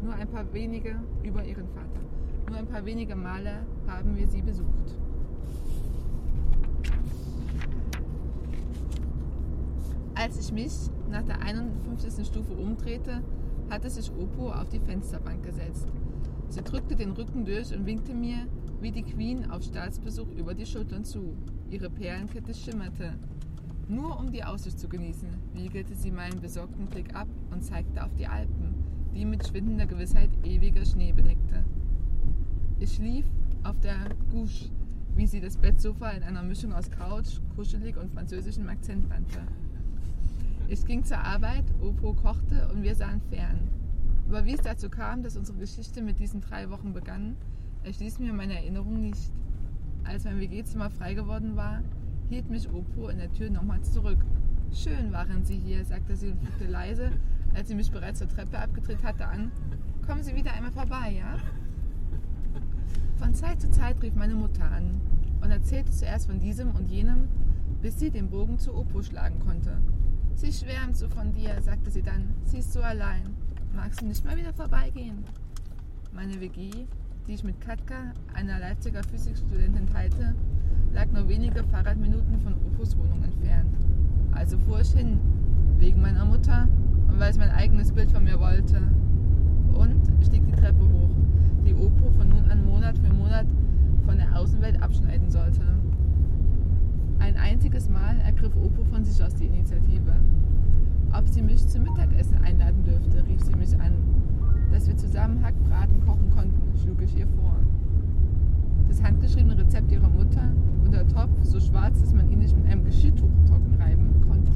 Nur 0.02 0.14
ein 0.14 0.28
paar 0.28 0.52
wenige 0.52 0.96
über 1.22 1.44
ihren 1.44 1.68
Vater. 1.68 2.00
Nur 2.48 2.58
ein 2.58 2.66
paar 2.66 2.84
wenige 2.84 3.16
Male 3.16 3.66
haben 3.86 4.16
wir 4.16 4.26
sie 4.26 4.42
besucht. 4.42 4.98
Als 10.18 10.36
ich 10.36 10.52
mich 10.52 10.72
nach 11.08 11.22
der 11.22 11.40
51. 11.42 12.26
Stufe 12.26 12.52
umdrehte, 12.52 13.22
hatte 13.70 13.88
sich 13.88 14.10
Opo 14.10 14.50
auf 14.50 14.68
die 14.68 14.80
Fensterbank 14.80 15.44
gesetzt. 15.44 15.86
Sie 16.48 16.60
drückte 16.60 16.96
den 16.96 17.12
Rücken 17.12 17.44
durch 17.44 17.72
und 17.72 17.86
winkte 17.86 18.14
mir, 18.14 18.48
wie 18.80 18.90
die 18.90 19.04
Queen 19.04 19.48
auf 19.48 19.62
Staatsbesuch 19.62 20.28
über 20.32 20.54
die 20.54 20.66
Schultern 20.66 21.04
zu. 21.04 21.36
Ihre 21.70 21.88
Perlenkette 21.88 22.52
schimmerte. 22.52 23.14
Nur 23.86 24.18
um 24.18 24.32
die 24.32 24.42
Aussicht 24.42 24.80
zu 24.80 24.88
genießen, 24.88 25.28
wiegelte 25.52 25.94
sie 25.94 26.10
meinen 26.10 26.40
besorgten 26.40 26.86
Blick 26.86 27.14
ab 27.14 27.28
und 27.52 27.62
zeigte 27.62 28.04
auf 28.04 28.12
die 28.16 28.26
Alpen, 28.26 28.74
die 29.14 29.24
mit 29.24 29.46
schwindender 29.46 29.86
Gewissheit 29.86 30.30
ewiger 30.42 30.84
Schnee 30.84 31.12
bedeckte. 31.12 31.64
Ich 32.80 32.96
schlief 32.96 33.26
auf 33.62 33.78
der 33.78 34.16
Gouche, 34.32 34.70
wie 35.14 35.28
sie 35.28 35.40
das 35.40 35.56
Bettsofa 35.56 36.10
in 36.10 36.24
einer 36.24 36.42
Mischung 36.42 36.72
aus 36.72 36.90
Couch, 36.90 37.38
kuschelig 37.54 37.96
und 37.96 38.10
französischem 38.10 38.68
Akzent 38.68 39.08
nannte. 39.08 39.42
Ich 40.70 40.84
ging 40.84 41.02
zur 41.02 41.16
Arbeit, 41.16 41.64
Opo 41.80 42.12
kochte 42.12 42.68
und 42.68 42.82
wir 42.82 42.94
sahen 42.94 43.22
fern. 43.30 43.70
Aber 44.28 44.44
wie 44.44 44.52
es 44.52 44.60
dazu 44.60 44.90
kam, 44.90 45.22
dass 45.22 45.38
unsere 45.38 45.56
Geschichte 45.56 46.02
mit 46.02 46.18
diesen 46.18 46.42
drei 46.42 46.68
Wochen 46.68 46.92
begann, 46.92 47.36
erschließt 47.84 48.20
mir 48.20 48.34
meine 48.34 48.54
Erinnerung 48.54 49.00
nicht. 49.00 49.32
Als 50.04 50.24
mein 50.24 50.38
WG-Zimmer 50.38 50.90
frei 50.90 51.14
geworden 51.14 51.56
war, 51.56 51.80
hielt 52.28 52.50
mich 52.50 52.70
Opo 52.70 53.08
in 53.08 53.16
der 53.16 53.32
Tür 53.32 53.48
nochmals 53.48 53.94
zurück. 53.94 54.18
Schön 54.70 55.10
waren 55.10 55.42
Sie 55.42 55.56
hier, 55.56 55.82
sagte 55.86 56.14
sie 56.14 56.28
und 56.28 56.42
fügte 56.42 56.66
leise, 56.66 57.12
als 57.54 57.68
sie 57.68 57.74
mich 57.74 57.90
bereits 57.90 58.18
zur 58.18 58.28
Treppe 58.28 58.58
abgedreht 58.58 59.02
hatte, 59.02 59.26
an. 59.26 59.50
Kommen 60.06 60.22
Sie 60.22 60.36
wieder 60.36 60.52
einmal 60.52 60.72
vorbei, 60.72 61.16
ja? 61.18 61.38
Von 63.16 63.32
Zeit 63.32 63.62
zu 63.62 63.70
Zeit 63.70 64.02
rief 64.02 64.14
meine 64.14 64.34
Mutter 64.34 64.70
an 64.70 65.00
und 65.40 65.50
erzählte 65.50 65.92
zuerst 65.92 66.26
von 66.26 66.40
diesem 66.40 66.72
und 66.72 66.90
jenem, 66.90 67.28
bis 67.80 67.98
sie 67.98 68.10
den 68.10 68.28
Bogen 68.28 68.58
zu 68.58 68.74
Opo 68.74 69.02
schlagen 69.02 69.38
konnte. 69.38 69.78
Sie 70.38 70.52
schwärmt 70.52 70.96
so 70.96 71.08
von 71.08 71.32
dir, 71.32 71.60
sagte 71.60 71.90
sie 71.90 72.00
dann. 72.00 72.32
Sie 72.44 72.58
ist 72.58 72.72
so 72.72 72.80
allein. 72.80 73.34
Magst 73.74 74.00
du 74.00 74.06
nicht 74.06 74.24
mal 74.24 74.36
wieder 74.36 74.52
vorbeigehen? 74.52 75.24
Meine 76.14 76.40
WG, 76.40 76.70
die 77.26 77.32
ich 77.34 77.42
mit 77.42 77.60
Katka, 77.60 78.12
einer 78.34 78.60
Leipziger 78.60 79.02
Physikstudentin, 79.02 79.88
teilte, 79.88 80.36
lag 80.94 81.06
nur 81.10 81.28
wenige 81.28 81.64
Fahrradminuten 81.64 82.38
von 82.38 82.54
Opos 82.54 82.96
Wohnung 82.96 83.24
entfernt. 83.24 83.76
Also 84.30 84.58
fuhr 84.58 84.80
ich 84.80 84.92
hin, 84.92 85.18
wegen 85.78 86.00
meiner 86.00 86.24
Mutter 86.24 86.68
und 87.08 87.18
weil 87.18 87.32
es 87.32 87.38
mein 87.38 87.50
eigenes 87.50 87.90
Bild 87.90 88.12
von 88.12 88.22
mir 88.22 88.38
wollte. 88.38 88.80
Und 89.74 90.00
stieg 90.24 90.46
die 90.46 90.52
Treppe 90.52 90.84
hoch, 90.84 91.10
die 91.66 91.74
Opo 91.74 92.12
von 92.16 92.28
nun 92.28 92.48
an 92.48 92.64
Monat 92.64 92.96
für 92.98 93.12
Monat 93.12 93.46
von 94.06 94.18
der 94.18 94.38
Außenwelt 94.38 94.80
abschneiden 94.80 95.32
sollte. 95.32 95.62
Ein 97.18 97.36
einziges 97.36 97.88
Mal 97.88 98.16
ergriff 98.24 98.54
Opo 98.56 98.84
von 98.84 99.04
sich 99.04 99.22
aus 99.22 99.34
die 99.34 99.46
Initiative. 99.46 100.14
Ob 101.12 101.26
sie 101.28 101.42
mich 101.42 101.66
zum 101.66 101.82
Mittagessen 101.82 102.38
einladen 102.38 102.84
dürfte, 102.84 103.26
rief 103.26 103.42
sie 103.42 103.56
mich 103.56 103.78
an. 103.80 103.92
Dass 104.70 104.86
wir 104.86 104.96
zusammen 104.96 105.42
Hackbraten 105.42 106.04
kochen 106.04 106.30
konnten, 106.30 106.76
schlug 106.78 107.02
ich 107.02 107.16
ihr 107.16 107.26
vor. 107.26 107.56
Das 108.88 109.02
handgeschriebene 109.02 109.58
Rezept 109.58 109.90
ihrer 109.90 110.08
Mutter 110.08 110.52
und 110.84 110.92
der 110.92 111.06
Topf 111.08 111.30
so 111.42 111.60
schwarz, 111.60 112.00
dass 112.00 112.14
man 112.14 112.30
ihn 112.30 112.38
nicht 112.38 112.56
mit 112.56 112.66
einem 112.66 112.84
Geschirrtuch 112.84 113.30
trocken 113.46 113.74
reiben 113.78 114.22
konnte, 114.26 114.52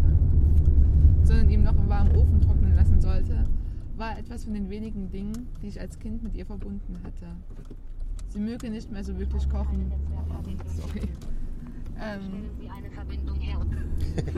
sondern 1.25 1.51
ihm 1.51 1.63
noch 1.63 1.77
im 1.77 1.89
warmen 1.89 2.15
Ofen 2.17 2.41
trocknen 2.41 2.75
lassen 2.75 3.01
sollte, 3.01 3.45
war 3.97 4.19
etwas 4.19 4.45
von 4.45 4.55
den 4.55 4.71
wenigen 4.71 5.11
Dingen, 5.11 5.49
die 5.63 5.69
ich 5.69 5.81
als 5.81 5.99
Kind 5.99 6.23
mit 6.23 6.35
ihr 6.35 6.47
verbunden 6.47 6.97
hatte. 7.05 7.27
Sie 8.29 8.41
möge 8.41 8.71
nicht 8.71 8.91
mehr 8.91 9.05
so 9.05 9.19
wirklich 9.19 9.49
kochen. 9.49 9.93
Sorry. 10.67 11.09
Ähm, 12.01 12.51
Sie 12.59 12.69
eine 12.69 12.91
Verbindung 12.91 13.37
her. 13.37 13.59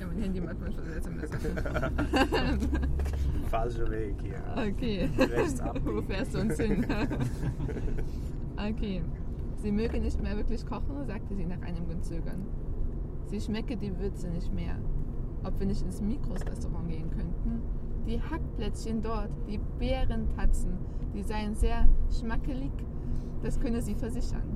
ja, 0.00 0.06
mein 0.06 0.18
Handy 0.18 0.40
macht 0.40 0.60
manchmal 0.60 0.86
SMS. 0.96 1.30
Falscher 3.50 3.90
Weg 3.90 4.16
hier. 4.22 4.42
Okay. 4.56 5.08
Rechts 5.18 5.62
Wo 5.84 6.02
fährst 6.02 6.34
du 6.34 6.40
uns 6.40 6.58
hin? 6.58 6.86
okay. 8.56 9.02
Sie 9.56 9.72
möge 9.72 10.00
nicht 10.00 10.20
mehr 10.22 10.36
wirklich 10.36 10.66
kochen, 10.66 11.06
sagte 11.06 11.34
sie 11.34 11.46
nach 11.46 11.62
einigem 11.62 12.02
Zögern. 12.02 12.46
Sie 13.26 13.40
schmecke 13.40 13.76
die 13.76 13.98
Würze 13.98 14.28
nicht 14.28 14.52
mehr. 14.52 14.76
Ob 15.42 15.58
wir 15.58 15.66
nicht 15.66 15.82
ins 15.82 16.00
Mikros-Restaurant 16.00 16.88
gehen 16.88 17.10
könnten? 17.10 17.62
Die 18.06 18.20
Hackplätzchen 18.20 19.00
dort, 19.00 19.30
die 19.48 19.58
Beerentatzen, 19.78 20.74
die 21.14 21.22
seien 21.22 21.54
sehr 21.54 21.88
schmackelig, 22.10 22.72
das 23.42 23.58
könne 23.58 23.80
sie 23.80 23.94
versichern. 23.94 24.53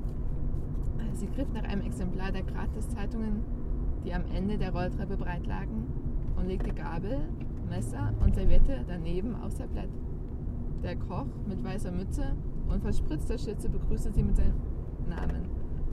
Sie 1.19 1.27
griff 1.27 1.51
nach 1.53 1.63
einem 1.63 1.81
Exemplar 1.81 2.31
der 2.31 2.43
Gratiszeitungen, 2.43 3.43
die 4.05 4.13
am 4.13 4.23
Ende 4.33 4.57
der 4.57 4.71
Rolltreppe 4.71 5.17
breit 5.17 5.45
lagen, 5.45 5.85
und 6.37 6.47
legte 6.47 6.73
Gabel, 6.73 7.19
Messer 7.69 8.13
und 8.23 8.35
Serviette 8.35 8.85
daneben 8.87 9.35
aufs 9.35 9.55
Tablett. 9.55 9.89
Der 10.81 10.95
Koch 10.95 11.25
mit 11.45 11.61
weißer 11.61 11.91
Mütze 11.91 12.23
und 12.69 12.81
verspritzter 12.81 13.37
Schürze 13.37 13.67
begrüßte 13.67 14.13
sie 14.13 14.23
mit 14.23 14.37
seinem 14.37 14.55
Namen. 15.09 15.49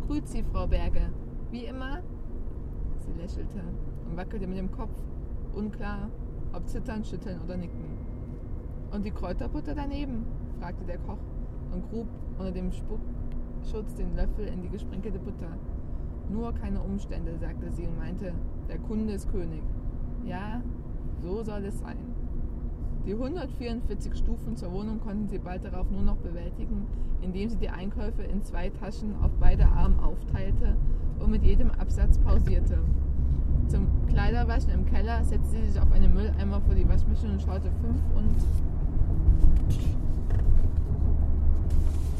Grüezi, 0.06 0.44
Frau 0.52 0.68
Berge. 0.68 1.10
Wie 1.50 1.64
immer? 1.64 2.02
Sie 3.00 3.20
lächelte 3.20 3.64
und 4.08 4.16
wackelte 4.16 4.46
mit 4.46 4.58
dem 4.58 4.70
Kopf, 4.70 4.94
unklar, 5.56 6.08
ob 6.52 6.68
zittern, 6.68 7.02
schütteln 7.04 7.40
oder 7.42 7.56
nicken. 7.56 7.98
Und 8.92 9.04
die 9.04 9.10
Kräuterbutter 9.10 9.74
daneben? 9.74 10.24
fragte 10.60 10.84
der 10.84 10.98
Koch 10.98 11.18
und 11.72 11.90
grub 11.90 12.06
unter 12.38 12.52
dem 12.52 12.70
Spuckschutz 13.66 13.94
den 13.94 14.14
Löffel 14.14 14.46
in 14.46 14.62
die 14.62 14.68
gesprenkelte 14.68 15.18
Butter. 15.18 15.50
Nur 16.28 16.52
keine 16.54 16.80
Umstände, 16.80 17.36
sagte 17.38 17.70
sie 17.72 17.86
und 17.86 17.98
meinte, 17.98 18.32
der 18.68 18.78
Kunde 18.78 19.12
ist 19.12 19.30
König. 19.30 19.62
Ja, 20.24 20.62
so 21.22 21.42
soll 21.42 21.64
es 21.64 21.78
sein. 21.80 21.98
Die 23.06 23.12
144 23.12 24.14
Stufen 24.14 24.56
zur 24.56 24.72
Wohnung 24.72 25.00
konnten 25.00 25.28
sie 25.28 25.38
bald 25.38 25.64
darauf 25.64 25.90
nur 25.90 26.02
noch 26.02 26.16
bewältigen, 26.16 26.86
indem 27.22 27.48
sie 27.48 27.56
die 27.56 27.68
Einkäufe 27.68 28.22
in 28.22 28.44
zwei 28.44 28.70
Taschen 28.70 29.14
auf 29.22 29.30
beide 29.40 29.66
Arme 29.66 30.00
aufteilte 30.02 30.76
und 31.18 31.30
mit 31.30 31.42
jedem 31.42 31.70
Absatz 31.72 32.18
pausierte. 32.18 32.78
Zum 33.68 33.86
Kleiderwaschen 34.08 34.70
im 34.70 34.86
Keller 34.86 35.24
setzte 35.24 35.56
sie 35.56 35.70
sich 35.70 35.80
auf 35.80 35.90
einen 35.92 36.14
Mülleimer 36.14 36.60
vor 36.60 36.74
die 36.74 36.88
Waschmaschine 36.88 37.32
und 37.32 37.42
schaute 37.42 37.70
fünf 37.80 38.00
und 38.14 38.36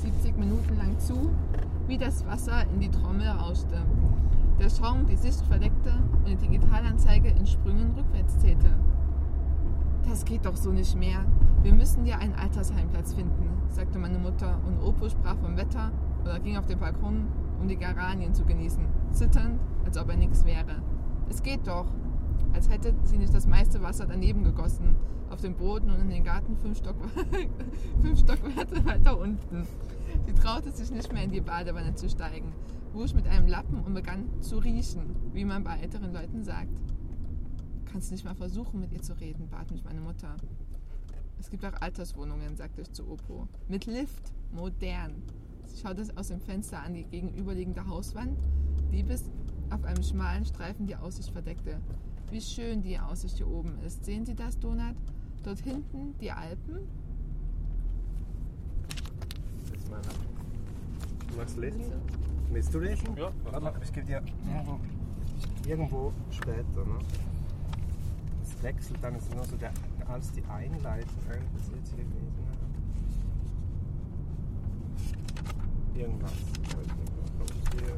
70 0.07 0.37
Minuten 0.39 0.77
lang 0.77 0.97
zu, 1.01 1.31
wie 1.89 1.99
das 1.99 2.25
Wasser 2.27 2.63
in 2.73 2.79
die 2.79 2.91
Trommel 2.91 3.27
rauschte. 3.27 3.83
Der 4.61 4.71
Schaum 4.71 5.05
die 5.07 5.17
Sicht 5.17 5.45
verdeckte 5.47 5.93
und 6.15 6.29
die 6.29 6.37
Digitalanzeige 6.37 7.29
in 7.29 7.45
Sprüngen 7.45 7.93
rückwärts 7.97 8.39
zählte. 8.39 8.71
Das 10.09 10.25
geht 10.25 10.47
doch 10.47 10.55
so 10.55 10.71
nicht 10.71 10.97
mehr. 10.97 11.25
Wir 11.63 11.75
müssen 11.75 12.05
dir 12.05 12.21
einen 12.21 12.35
Altersheimplatz 12.35 13.15
finden, 13.15 13.51
sagte 13.69 13.99
meine 13.99 14.19
Mutter 14.19 14.61
und 14.65 14.81
Opo 14.81 15.09
sprach 15.09 15.37
vom 15.39 15.57
Wetter 15.57 15.91
oder 16.23 16.39
ging 16.39 16.57
auf 16.57 16.67
den 16.67 16.79
Balkon, 16.79 17.27
um 17.61 17.67
die 17.67 17.77
Geranien 17.77 18.33
zu 18.33 18.45
genießen, 18.45 18.87
zitternd, 19.11 19.61
als 19.85 19.99
ob 19.99 20.09
er 20.09 20.17
nichts 20.17 20.45
wäre. 20.45 20.83
Es 21.29 21.43
geht 21.43 21.67
doch, 21.67 21.87
als 22.55 22.71
hätte 22.71 22.95
sie 23.03 23.19
nicht 23.19 23.35
das 23.35 23.49
meiste 23.49 23.83
Wasser 23.83 24.07
daneben 24.07 24.45
gegossen, 24.45 24.95
auf 25.31 25.41
dem 25.41 25.55
Boden 25.55 25.91
und 25.91 26.01
in 26.01 26.11
den 26.11 26.23
Garten 26.23 26.57
fünf, 26.57 26.79
Stock 26.79 26.97
weiter 28.87 29.19
unten. 29.19 29.67
Sie 30.27 30.33
traute 30.33 30.73
sich 30.73 30.91
nicht 30.91 31.13
mehr 31.13 31.23
in 31.23 31.31
die 31.31 31.41
Badewanne 31.41 31.95
zu 31.95 32.09
steigen, 32.11 32.53
wusch 32.93 33.15
mit 33.15 33.29
einem 33.29 33.47
Lappen 33.47 33.79
und 33.85 33.95
begann 33.95 34.29
zu 34.43 34.59
riechen, 34.59 35.15
wie 35.33 35.45
man 35.45 35.63
bei 35.63 35.79
älteren 35.79 36.13
Leuten 36.13 36.43
sagt. 36.43 36.81
Kannst 37.85 38.11
nicht 38.11 38.25
mal 38.25 38.35
versuchen, 38.35 38.81
mit 38.81 38.93
ihr 38.93 39.03
zu 39.03 39.19
reden, 39.21 39.49
bat 39.49 39.71
mich 39.71 39.85
meine 39.85 40.01
Mutter. 40.01 40.37
Es 41.39 41.49
gibt 41.49 41.65
auch 41.65 41.81
Alterswohnungen, 41.81 42.57
sagte 42.57 42.83
ich 42.83 42.91
zu 42.91 43.09
Opo. 43.09 43.47
Mit 43.69 43.87
Lift, 43.87 44.33
modern. 44.53 45.23
Sie 45.65 45.79
schaute 45.79 46.05
aus 46.17 46.29
dem 46.29 46.41
Fenster 46.41 46.83
an 46.83 46.95
die 46.95 47.05
gegenüberliegende 47.05 47.87
Hauswand, 47.87 48.37
die 48.91 49.05
bis 49.05 49.31
auf 49.71 49.85
einem 49.85 50.03
schmalen 50.03 50.45
Streifen 50.45 50.87
die 50.87 50.97
Aussicht 50.97 51.31
verdeckte. 51.31 51.81
Wie 52.31 52.41
schön 52.41 52.83
die 52.83 52.99
Aussicht 52.99 53.37
hier 53.37 53.49
oben 53.49 53.79
ist. 53.87 54.05
Sehen 54.05 54.27
Sie 54.27 54.35
das, 54.35 54.59
Donat? 54.59 54.97
Dort 55.45 55.61
hinten 55.61 56.19
die 56.19 56.33
Alpen? 56.33 56.81
Mal 59.91 59.99
ab. 59.99 60.15
Du 61.31 61.37
magst 61.37 61.57
lesen? 61.59 61.83
Willst 62.51 62.75
du 62.75 62.79
lesen? 62.81 63.17
Ja, 63.17 63.31
Warte 63.45 63.61
mal, 63.61 63.73
ich 63.83 63.93
gebe 63.93 64.07
dir 64.07 64.23
irgendwo, 64.49 64.81
irgendwo 65.67 66.13
später. 66.31 66.85
Ne? 66.85 66.99
Es 68.43 68.63
wechselt 68.63 68.99
dann, 69.03 69.15
es 69.17 69.25
ist 69.25 69.35
nur 69.35 69.45
so 69.45 69.57
der, 69.57 69.73
als 70.09 70.33
die 70.33 70.43
Einleitung. 70.45 71.11
Das 71.27 71.71
wird 71.71 71.87
hier 71.95 72.05
gewesen. 72.05 72.45
ne? 75.95 76.01
Irgendwas. 76.01 76.33
Hier, 77.73 77.87
hier. 77.87 77.97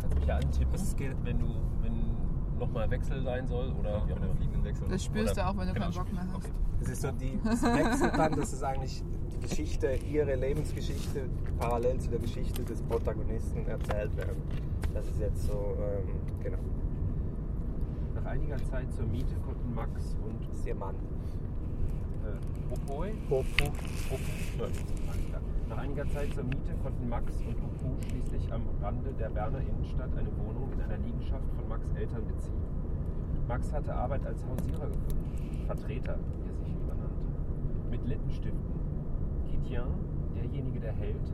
Kannst 0.00 0.14
mich 0.16 0.26
ja 0.26 0.36
antippen, 0.36 0.80
wenn 1.24 1.38
du, 1.38 1.46
wenn 1.82 1.89
nochmal 2.60 2.88
Wechsel 2.90 3.22
sein 3.22 3.46
soll 3.46 3.72
oder 3.72 4.06
wie 4.06 4.12
auch 4.12 4.16
immer. 4.16 4.34
fliegenden 4.36 4.64
Wechsel. 4.64 4.86
Das 4.88 5.04
spürst 5.04 5.32
Oder- 5.32 5.42
du 5.42 5.48
auch, 5.48 5.56
wenn 5.58 5.66
du 5.68 5.74
genau, 5.74 5.86
keinen 5.86 5.94
Bock 5.96 6.12
mehr 6.12 6.22
hast. 6.22 6.36
okay. 6.36 6.50
Es 6.82 6.88
ist 6.88 7.02
so, 7.02 7.10
die, 7.12 7.38
dann, 8.16 8.36
das 8.36 8.52
ist 8.52 8.62
eigentlich 8.62 9.02
die 9.32 9.38
Geschichte, 9.48 9.98
ihre 10.10 10.34
Lebensgeschichte 10.36 11.22
parallel 11.58 11.98
zu 11.98 12.10
der 12.10 12.20
Geschichte 12.20 12.62
des 12.62 12.80
Protagonisten 12.82 13.66
erzählt 13.66 14.16
werden. 14.16 14.36
Das 14.94 15.06
ist 15.06 15.20
jetzt 15.20 15.46
so, 15.46 15.76
ähm, 15.80 16.08
genau, 16.42 16.58
Nach 18.14 18.24
einiger 18.26 18.56
Zeit 18.64 18.92
zur 18.94 19.06
Miete 19.06 19.34
konnten 19.44 19.74
Max 19.74 20.16
und 20.24 20.66
ihr 20.66 20.74
Mann. 20.74 20.94
äh, 22.24 22.74
Opoi 22.74 23.12
Popo. 23.28 23.72
Alles 24.60 24.76
klar. 25.29 25.29
Nach 25.70 25.78
einiger 25.78 26.04
Zeit 26.08 26.34
zur 26.34 26.42
Miete 26.42 26.74
konnten 26.82 27.08
Max 27.08 27.32
und 27.46 27.54
Opu 27.62 27.94
schließlich 28.08 28.52
am 28.52 28.62
Rande 28.82 29.12
der 29.12 29.28
Berner 29.30 29.60
Innenstadt 29.60 30.10
eine 30.16 30.36
Wohnung 30.36 30.72
in 30.72 30.80
einer 30.80 30.98
Liegenschaft 30.98 31.44
von 31.54 31.68
Max 31.68 31.88
Eltern 31.94 32.26
beziehen. 32.26 32.60
Max 33.46 33.72
hatte 33.72 33.94
Arbeit 33.94 34.26
als 34.26 34.44
Hausierer 34.44 34.88
gefunden, 34.88 35.66
Vertreter, 35.66 36.18
wie 36.42 36.48
er 36.48 36.56
sich 36.56 36.74
lieber 36.74 36.94
nannte. 36.96 37.88
Mit 37.88 38.04
Lippenstiften. 38.04 38.74
Guitien, 39.46 39.86
derjenige, 40.34 40.80
der 40.80 40.92
hält, 40.92 41.32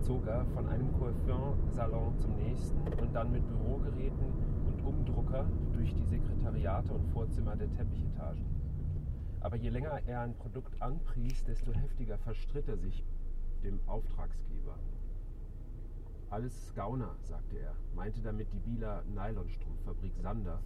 zog 0.00 0.26
er 0.26 0.44
von 0.52 0.68
einem 0.68 0.92
Coiffeur-Salon 0.98 2.18
zum 2.18 2.36
nächsten 2.36 2.82
und 3.00 3.14
dann 3.14 3.32
mit 3.32 3.48
Bürogeräten 3.48 4.26
und 4.66 4.84
Umdrucker 4.84 5.46
durch 5.72 5.94
die 5.94 6.04
Sekretariate 6.04 6.92
und 6.92 7.06
Vorzimmer 7.12 7.56
der 7.56 7.72
Teppichetagen. 7.72 8.44
Aber 9.40 9.56
je 9.56 9.70
länger 9.70 10.02
er 10.06 10.20
ein 10.20 10.34
Produkt 10.34 10.82
anpries, 10.82 11.42
desto 11.44 11.72
heftiger 11.72 12.18
verstritt 12.18 12.68
er 12.68 12.76
sich 12.76 13.02
dem 13.62 13.80
Auftragsgeber. 13.86 14.78
Alles 16.30 16.72
Gauner, 16.74 17.16
sagte 17.28 17.58
er, 17.58 17.74
meinte 17.94 18.20
damit 18.22 18.52
die 18.52 18.60
Bieler 18.60 19.02
Nylonstrumpffabrik 19.14 20.14
Sander, 20.16 20.60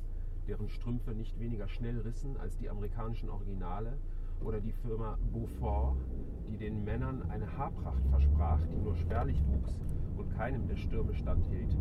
deren 0.47 0.69
Strümpfe 0.69 1.13
nicht 1.13 1.39
weniger 1.39 1.69
schnell 1.69 1.99
rissen 2.01 2.37
als 2.37 2.57
die 2.59 2.69
amerikanischen 2.69 3.31
Originale, 3.31 3.99
oder 4.41 4.61
die 4.61 4.73
Firma 4.73 5.17
Beaufort, 5.33 5.97
die 6.49 6.57
den 6.57 6.85
Männern 6.85 7.23
eine 7.31 7.47
Haarpracht 7.57 8.05
versprach, 8.11 8.61
die 8.67 8.77
nur 8.77 8.97
spärlich 8.97 9.41
wuchs 9.47 9.79
und 10.17 10.31
keinem 10.37 10.67
der 10.69 10.77
Stürme 10.77 11.15
standhielt, 11.15 11.73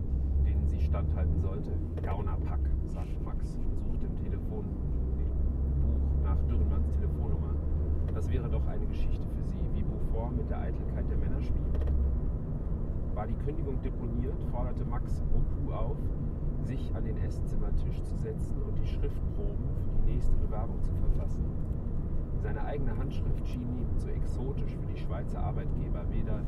denen 0.46 0.66
sie 0.68 0.80
standhalten 0.82 1.42
sollte. 1.42 1.72
Gaunerpack, 2.02 2.62
sagte 2.88 3.20
Max 3.24 3.56
und 3.56 3.80
suchte 3.80 4.06
im 4.06 4.18
Telefonbuch 4.24 4.82
nach 6.24 6.42
Dürrenmanns 6.44 6.90
Telefonnummer. 6.92 7.54
Das 8.14 8.30
wäre 8.30 8.50
doch 8.50 8.66
eine 8.68 8.86
Geschichte 8.86 9.26
für 9.28 9.44
sie, 9.44 9.63
Beaufort 10.14 10.38
mit 10.38 10.50
der 10.50 10.60
Eitelkeit 10.60 11.10
der 11.10 11.18
Männer 11.18 11.42
spielt. 11.42 11.80
War 13.16 13.26
die 13.26 13.34
Kündigung 13.46 13.82
deponiert, 13.82 14.40
forderte 14.52 14.86
Max 14.86 15.24
Opu 15.34 15.74
auf, 15.74 15.98
sich 16.62 16.94
an 16.96 17.04
den 17.04 17.18
Esszimmertisch 17.18 18.04
zu 18.04 18.16
setzen 18.18 18.56
und 18.62 18.78
die 18.78 18.86
Schriftproben 18.86 19.66
für 19.76 20.06
die 20.06 20.14
nächste 20.14 20.36
Bewerbung 20.38 20.82
zu 20.84 20.92
verfassen. 20.94 21.44
Seine 22.42 22.64
eigene 22.64 22.96
Handschrift 22.98 23.48
schien 23.48 23.62
ihm 23.62 23.98
zu 23.98 24.08
exotisch 24.10 24.76
für 24.76 24.94
die 24.94 25.00
Schweizer 25.00 25.40
Arbeitgeber, 25.40 26.06
weder 26.12 26.42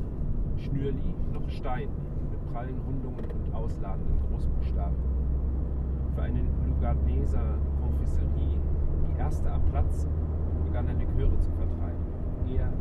Schnürli 0.56 1.14
noch 1.32 1.48
Stein 1.50 1.88
mit 2.30 2.52
prallen 2.52 2.78
Rundungen 2.86 3.24
und 3.24 3.54
ausladenden 3.54 4.16
Großbuchstaben. 4.30 4.96
Für 6.14 6.22
eine 6.22 6.42
Lugarneser 6.66 7.58
Konfiserie, 7.80 8.60
die 9.08 9.18
erste 9.18 9.50
am 9.50 9.62
Platz, 9.70 10.06
begann 10.64 10.88
er 10.88 10.94
Liköre 10.94 11.38
zu 11.38 11.50
vertreiben. 11.50 12.04
Er, 12.48 12.72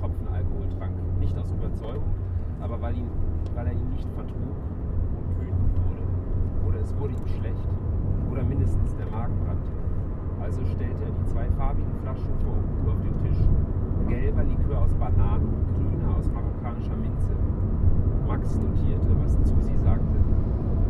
Tropfen 0.00 0.28
Alkohol 0.32 0.64
trank, 0.78 0.96
nicht 1.20 1.36
aus 1.36 1.52
Überzeugung, 1.52 2.08
aber 2.62 2.80
weil, 2.80 2.96
ihn, 2.96 3.08
weil 3.54 3.66
er 3.66 3.72
ihn 3.72 3.90
nicht 3.92 4.08
vertrug 4.16 4.56
und 5.12 5.28
wütend 5.36 5.76
wurde. 5.76 6.04
Oder 6.66 6.80
es 6.80 6.96
wurde 6.96 7.12
ihm 7.12 7.28
schlecht, 7.28 7.68
oder 8.32 8.42
mindestens 8.42 8.96
der 8.96 9.06
Magen 9.12 9.36
brannte. 9.44 9.68
Also 10.40 10.64
stellte 10.64 11.04
er 11.04 11.12
die 11.12 11.26
zwei 11.26 11.44
farbigen 11.52 11.92
Flaschen 12.00 12.32
vor 12.40 12.56
Uku 12.56 12.90
auf 12.96 13.00
den 13.04 13.12
Tisch. 13.20 13.44
Gelber 14.08 14.44
Likör 14.44 14.80
aus 14.80 14.94
Bananen, 14.94 15.52
grüner 15.76 16.16
aus 16.16 16.30
marokkanischer 16.32 16.96
Minze. 16.96 17.36
Max 18.26 18.56
notierte, 18.56 19.12
was 19.20 19.36
Susi 19.44 19.76
sagte. 19.84 20.16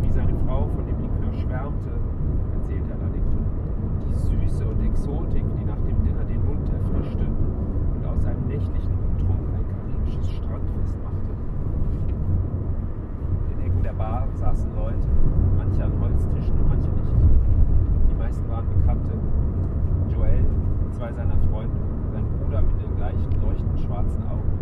Wie 0.03 0.11
seine 0.11 0.35
Frau 0.47 0.69
von 0.69 0.87
dem 0.87 1.03
Likör 1.03 1.33
schwärmte, 1.35 1.99
erzählte 2.55 2.91
er 2.93 2.99
dann. 2.99 3.11
Die 4.07 4.15
Süße 4.15 4.67
und 4.67 4.85
Exotik, 4.85 5.45
die 5.59 5.65
nach 5.65 5.81
dem 5.83 6.03
Dinner 6.05 6.25
den 6.25 6.45
Mund 6.45 6.69
erfrischte 6.69 7.27
und 7.27 8.07
aus 8.07 8.23
seinem 8.23 8.47
nächtlichen 8.47 9.00
karibisches 10.51 10.91
Strandfest 10.91 10.99
machte. 11.03 11.33
In 13.51 13.57
den 13.57 13.67
Ecken 13.67 13.83
der 13.83 13.93
Bar 13.93 14.27
saßen 14.35 14.75
Leute, 14.75 15.07
manche 15.57 15.85
an 15.85 15.93
Holztischen 16.01 16.59
und 16.59 16.69
manche 16.69 16.91
nicht. 16.91 17.15
Die 18.11 18.19
meisten 18.19 18.49
waren 18.51 18.67
Bekannte. 18.69 19.15
Joel, 20.09 20.45
zwei 20.91 21.13
seiner 21.13 21.37
Freunde, 21.51 21.77
sein 22.13 22.25
Bruder 22.39 22.63
mit 22.63 22.83
den 22.83 22.97
gleichen 22.97 23.31
leuchtend 23.43 23.79
schwarzen 23.79 24.23
Augen. 24.27 24.59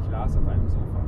Ich 0.00 0.10
las 0.10 0.36
auf 0.36 0.46
einem 0.46 0.68
Sofa. 0.68 1.02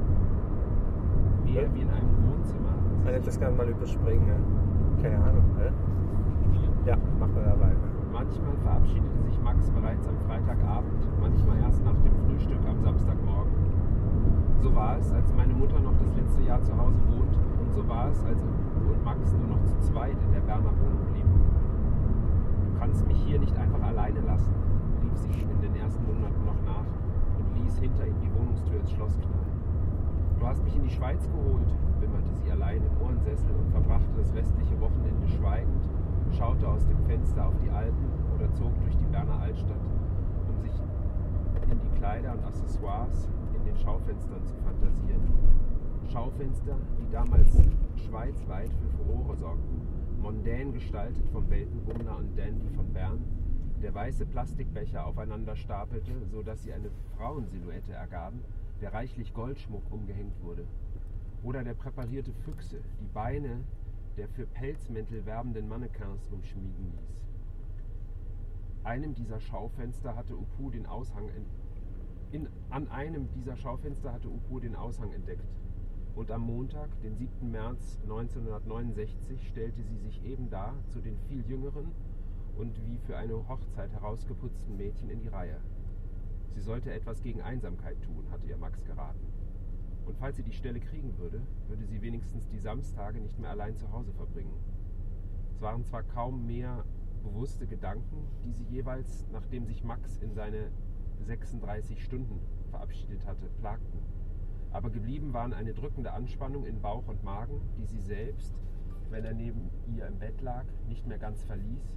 Mehr 1.45 1.67
wie 1.75 1.83
in 1.83 1.91
einem 1.91 2.13
Wohnzimmer. 2.27 2.75
Hätte 3.05 3.27
das 3.27 3.39
gerne 3.39 3.57
mal 3.57 3.69
überspringen. 3.69 4.43
Keine 5.03 5.17
Ahnung, 5.17 5.45
hä? 5.59 5.71
Ja, 6.85 6.97
machen 7.19 7.35
wir 7.35 7.45
dabei. 7.45 7.73
Manchmal 8.13 8.57
verabschiedete 8.65 9.23
sich 9.23 9.39
Max 9.43 9.71
bereits 9.71 10.09
am 10.09 10.19
Freitagabend, 10.27 11.07
manchmal 11.21 11.59
erst 11.59 11.85
nach 11.85 11.95
dem 12.03 12.15
Frühstück 12.27 12.59
am 12.69 12.83
Samstagmorgen. 12.83 13.48
War 14.89 14.97
es, 14.97 15.13
als 15.13 15.35
meine 15.35 15.53
Mutter 15.53 15.79
noch 15.81 15.93
das 16.01 16.17
letzte 16.17 16.43
Jahr 16.45 16.63
zu 16.63 16.73
Hause 16.73 16.97
wohnte 17.13 17.37
und 17.61 17.71
so 17.75 17.87
war 17.87 18.09
es, 18.09 18.25
als 18.25 18.41
und 18.41 19.05
Max 19.05 19.35
nur 19.35 19.49
noch 19.53 19.63
zu 19.67 19.77
zweit 19.81 20.17
in 20.17 20.33
der 20.33 20.41
Berner 20.41 20.73
Wohnung 20.81 21.05
blieben. 21.13 21.29
Du 22.65 22.81
kannst 22.81 23.07
mich 23.07 23.19
hier 23.29 23.39
nicht 23.39 23.55
einfach 23.55 23.83
alleine 23.83 24.21
lassen, 24.21 24.49
rief 25.03 25.13
sie 25.19 25.45
in 25.45 25.61
den 25.61 25.77
ersten 25.77 26.01
Monaten 26.07 26.41
noch 26.41 26.57
nach 26.65 26.89
und 27.37 27.61
ließ 27.61 27.81
hinter 27.81 28.07
ihm 28.07 28.17
die 28.23 28.33
Wohnungstür 28.33 28.81
ins 28.81 28.91
Schloss 28.93 29.13
knallen. 29.21 29.61
Du 30.41 30.47
hast 30.47 30.65
mich 30.65 30.75
in 30.75 30.85
die 30.85 30.97
Schweiz 30.97 31.29
geholt, 31.29 31.69
wimmerte 32.01 32.33
sie 32.33 32.51
allein 32.51 32.81
im 32.81 33.05
Ohrensessel 33.05 33.53
und 33.61 33.69
verbrachte 33.69 34.09
das 34.17 34.33
restliche 34.33 34.81
Wochenende 34.81 35.29
schweigend, 35.29 35.85
schaute 36.33 36.67
aus 36.67 36.87
dem 36.87 36.99
Fenster 37.05 37.45
auf 37.45 37.59
die 37.61 37.69
Alpen 37.69 38.09
oder 38.35 38.51
zog 38.55 38.73
durch 38.81 38.97
die 38.97 39.13
Berner 39.13 39.39
Altstadt, 39.39 39.85
um 40.49 40.57
sich 40.65 40.73
in 41.71 41.79
die 41.79 41.99
Kleider 41.99 42.33
und 42.33 42.43
Accessoires 42.47 43.29
Schaufenstern 43.83 44.45
zu 44.47 44.55
fantasieren. 44.57 45.23
Schaufenster, 46.13 46.77
die 47.01 47.11
damals 47.13 47.51
schweizweit 47.97 48.71
für 48.73 48.89
Furore 48.97 49.37
sorgten, 49.37 49.81
mondän 50.21 50.73
gestaltet 50.73 51.29
vom 51.29 51.49
Weltenbummler 51.51 52.17
und 52.19 52.37
Dandy 52.37 52.69
von 52.71 52.93
Bern, 52.93 53.25
der 53.83 53.95
weiße 53.95 54.27
Plastikbecher 54.27 55.07
aufeinander 55.07 55.55
stapelte, 55.57 56.13
so 56.31 56.43
dass 56.43 56.63
sie 56.63 56.73
eine 56.73 56.91
Frauensilhouette 57.17 57.93
ergaben, 57.93 58.41
der 58.81 58.93
reichlich 58.93 59.33
Goldschmuck 59.35 59.83
umgehängt 59.91 60.43
wurde. 60.43 60.65
Oder 61.43 61.63
der 61.63 61.75
präparierte 61.75 62.33
Füchse, 62.33 62.81
die 63.01 63.07
Beine 63.07 63.65
der 64.17 64.29
für 64.29 64.47
Pelzmäntel 64.47 65.25
werbenden 65.27 65.69
Mannequins 65.69 66.27
umschmiegen 66.33 66.91
ließ. 66.91 67.15
Einem 68.83 69.15
dieser 69.15 69.39
Schaufenster 69.39 70.17
hatte 70.17 70.37
Upu 70.37 70.71
den 70.71 70.87
Aushang 70.87 71.29
ent- 71.29 71.68
in, 72.33 72.49
an 72.71 72.89
einem 72.89 73.31
dieser 73.33 73.57
Schaufenster 73.57 74.13
hatte 74.13 74.29
Upu 74.29 74.61
den 74.61 74.77
Aushang 74.77 75.13
entdeckt. 75.13 75.49
Und 76.15 76.31
am 76.31 76.43
Montag, 76.43 76.89
den 77.01 77.17
7. 77.17 77.51
März 77.51 77.99
1969, 78.03 79.49
stellte 79.49 79.83
sie 79.83 79.97
sich 79.99 80.25
eben 80.25 80.51
da 80.51 80.75
zu 80.89 81.01
den 81.01 81.17
viel 81.29 81.45
jüngeren 81.47 81.93
und 82.57 82.77
wie 82.87 82.99
für 82.99 83.17
eine 83.17 83.49
Hochzeit 83.49 83.93
herausgeputzten 83.93 84.77
Mädchen 84.77 85.11
in 85.11 85.21
die 85.21 85.29
Reihe. 85.29 85.61
Sie 86.55 86.61
sollte 86.61 86.93
etwas 86.93 87.23
gegen 87.23 87.41
Einsamkeit 87.41 88.03
tun, 88.03 88.27
hatte 88.31 88.47
ihr 88.47 88.57
Max 88.57 88.83
geraten. 88.85 89.27
Und 90.07 90.17
falls 90.19 90.37
sie 90.37 90.43
die 90.43 90.53
Stelle 90.53 90.81
kriegen 90.81 91.17
würde, 91.19 91.41
würde 91.69 91.85
sie 91.85 92.03
wenigstens 92.03 92.49
die 92.49 92.59
Samstage 92.59 93.21
nicht 93.21 93.39
mehr 93.39 93.51
allein 93.51 93.77
zu 93.77 93.91
Hause 93.93 94.13
verbringen. 94.13 94.59
Es 95.55 95.61
waren 95.61 95.85
zwar 95.85 96.03
kaum 96.03 96.47
mehr 96.47 96.85
bewusste 97.23 97.67
Gedanken, 97.67 98.27
die 98.45 98.53
sie 98.53 98.65
jeweils, 98.65 99.25
nachdem 99.33 99.67
sich 99.67 99.85
Max 99.85 100.17
in 100.19 100.35
seine 100.35 100.71
36 101.25 102.03
Stunden 102.05 102.41
verabschiedet 102.71 103.25
hatte, 103.27 103.47
plagten. 103.61 104.01
Aber 104.73 104.91
geblieben 104.91 105.33
waren 105.33 105.53
eine 105.53 105.73
drückende 105.73 106.13
Anspannung 106.13 106.65
in 106.67 106.81
Bauch 106.81 107.07
und 107.07 107.23
Magen, 107.25 107.61
die 107.79 107.87
sie 107.87 108.01
selbst, 108.01 108.55
wenn 109.11 109.25
er 109.25 109.35
neben 109.35 109.71
ihr 109.87 110.07
im 110.07 110.19
Bett 110.19 110.41
lag, 110.43 110.65
nicht 110.89 111.07
mehr 111.07 111.19
ganz 111.19 111.43
verließ, 111.45 111.95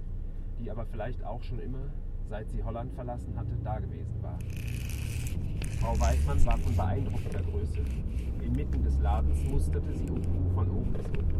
die 0.58 0.70
aber 0.70 0.86
vielleicht 0.86 1.22
auch 1.24 1.42
schon 1.42 1.58
immer, 1.58 1.90
seit 2.28 2.48
sie 2.50 2.62
Holland 2.62 2.92
verlassen 2.94 3.36
hatte, 3.36 3.54
dagewesen 3.62 4.22
war. 4.22 4.38
Frau 5.80 5.98
Weidmann 6.00 6.46
war 6.46 6.56
von 6.58 6.76
beeindruckender 6.76 7.42
Größe. 7.42 7.80
Inmitten 8.40 8.82
des 8.82 8.98
Ladens 9.00 9.42
musterte 9.44 9.92
sie 9.92 10.08
Upu 10.08 10.54
von 10.54 10.70
oben 10.70 10.92
bis 10.92 11.06
unten. 11.06 11.32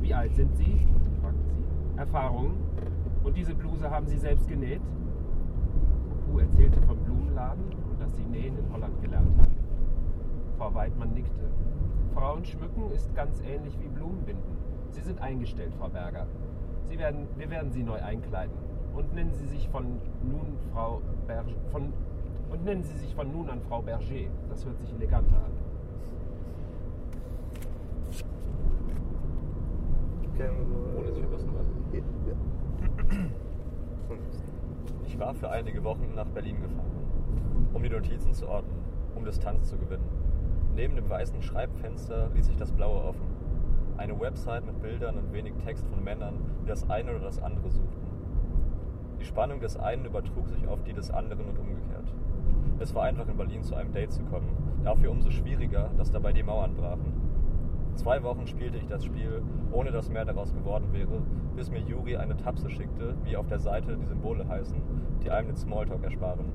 Wie 0.00 0.14
alt 0.14 0.34
sind 0.34 0.56
Sie? 0.56 0.86
fragte 1.20 1.44
sie. 1.44 1.98
Erfahrungen? 1.98 2.54
Und 3.22 3.36
diese 3.36 3.54
Bluse 3.54 3.90
haben 3.90 4.06
Sie 4.06 4.16
selbst 4.16 4.48
genäht? 4.48 4.80
Upu 6.30 6.38
erzählte 6.38 6.80
vom 6.82 6.96
Blumenladen 6.98 7.64
und 7.90 8.00
dass 8.00 8.14
sie 8.14 8.24
Nähen 8.24 8.56
in 8.56 8.72
Holland 8.72 9.00
gelernt 9.02 9.36
hat. 9.38 9.48
Frau 10.58 10.74
Weidmann 10.74 11.12
nickte. 11.12 11.50
Frauen 12.14 12.44
schmücken 12.44 12.90
ist 12.92 13.14
ganz 13.14 13.40
ähnlich 13.40 13.76
wie 13.80 13.88
Blumenbinden. 13.88 14.56
Sie 14.90 15.00
sind 15.00 15.20
eingestellt, 15.20 15.72
Frau 15.78 15.88
Berger. 15.88 16.26
Sie 16.84 16.98
werden, 16.98 17.26
wir 17.36 17.50
werden 17.50 17.70
Sie 17.70 17.82
neu 17.82 18.00
einkleiden. 18.02 18.54
und 18.94 19.14
nennen 19.14 19.32
Sie 19.32 19.46
sich 19.46 19.68
von 19.68 19.84
nun 20.22 20.56
Frau 20.72 21.00
Berger 21.26 21.52
von 21.70 21.92
und 22.50 22.64
nennen 22.64 22.82
Sie 22.82 22.96
sich 22.96 23.14
von 23.14 23.30
nun 23.30 23.48
an 23.48 23.60
Frau 23.68 23.80
Berger. 23.82 24.28
Das 24.48 24.64
hört 24.64 24.78
sich 24.78 24.92
eleganter 24.92 25.36
an. 25.36 25.52
Ohne 30.96 31.12
sich 31.12 31.24
was. 31.30 31.40
Ich 35.06 35.18
war 35.18 35.34
für 35.34 35.50
einige 35.50 35.82
Wochen 35.84 36.14
nach 36.14 36.26
Berlin 36.26 36.60
gefahren, 36.60 37.66
um 37.72 37.82
die 37.82 37.88
Notizen 37.88 38.32
zu 38.32 38.48
ordnen, 38.48 38.78
um 39.14 39.24
Distanz 39.24 39.68
zu 39.68 39.76
gewinnen. 39.76 40.08
Neben 40.74 40.96
dem 40.96 41.08
weißen 41.08 41.42
Schreibfenster 41.42 42.30
ließ 42.34 42.46
sich 42.46 42.56
das 42.56 42.72
blaue 42.72 43.02
offen. 43.02 43.26
Eine 43.96 44.18
Website 44.18 44.64
mit 44.64 44.80
Bildern 44.80 45.16
und 45.16 45.32
wenig 45.32 45.54
Text 45.64 45.86
von 45.86 46.02
Männern, 46.02 46.38
die 46.62 46.68
das 46.68 46.88
eine 46.88 47.10
oder 47.10 47.24
das 47.24 47.42
andere 47.42 47.70
suchten. 47.70 48.00
Die 49.20 49.26
Spannung 49.26 49.60
des 49.60 49.76
einen 49.76 50.06
übertrug 50.06 50.48
sich 50.48 50.66
auf 50.66 50.82
die 50.82 50.94
des 50.94 51.10
anderen 51.10 51.46
und 51.50 51.58
umgekehrt. 51.58 52.14
Es 52.78 52.94
war 52.94 53.02
einfach 53.02 53.28
in 53.28 53.36
Berlin 53.36 53.62
zu 53.62 53.74
einem 53.74 53.92
Date 53.92 54.12
zu 54.12 54.22
kommen, 54.22 54.56
dafür 54.84 55.10
umso 55.10 55.30
schwieriger, 55.30 55.90
dass 55.98 56.10
dabei 56.10 56.32
die 56.32 56.42
Mauern 56.42 56.74
brachen. 56.74 57.12
Zwei 57.96 58.22
Wochen 58.22 58.46
spielte 58.46 58.78
ich 58.78 58.86
das 58.86 59.04
Spiel, 59.04 59.42
ohne 59.72 59.90
dass 59.90 60.10
mehr 60.10 60.24
daraus 60.24 60.52
geworden 60.52 60.92
wäre, 60.92 61.22
bis 61.56 61.70
mir 61.70 61.80
Juri 61.80 62.16
eine 62.16 62.36
Tapse 62.36 62.70
schickte, 62.70 63.16
wie 63.24 63.36
auf 63.36 63.46
der 63.46 63.58
Seite 63.58 63.96
die 63.96 64.06
Symbole 64.06 64.46
heißen, 64.48 64.80
die 65.22 65.30
einem 65.30 65.48
den 65.48 65.56
Smalltalk 65.56 66.02
ersparen. 66.02 66.52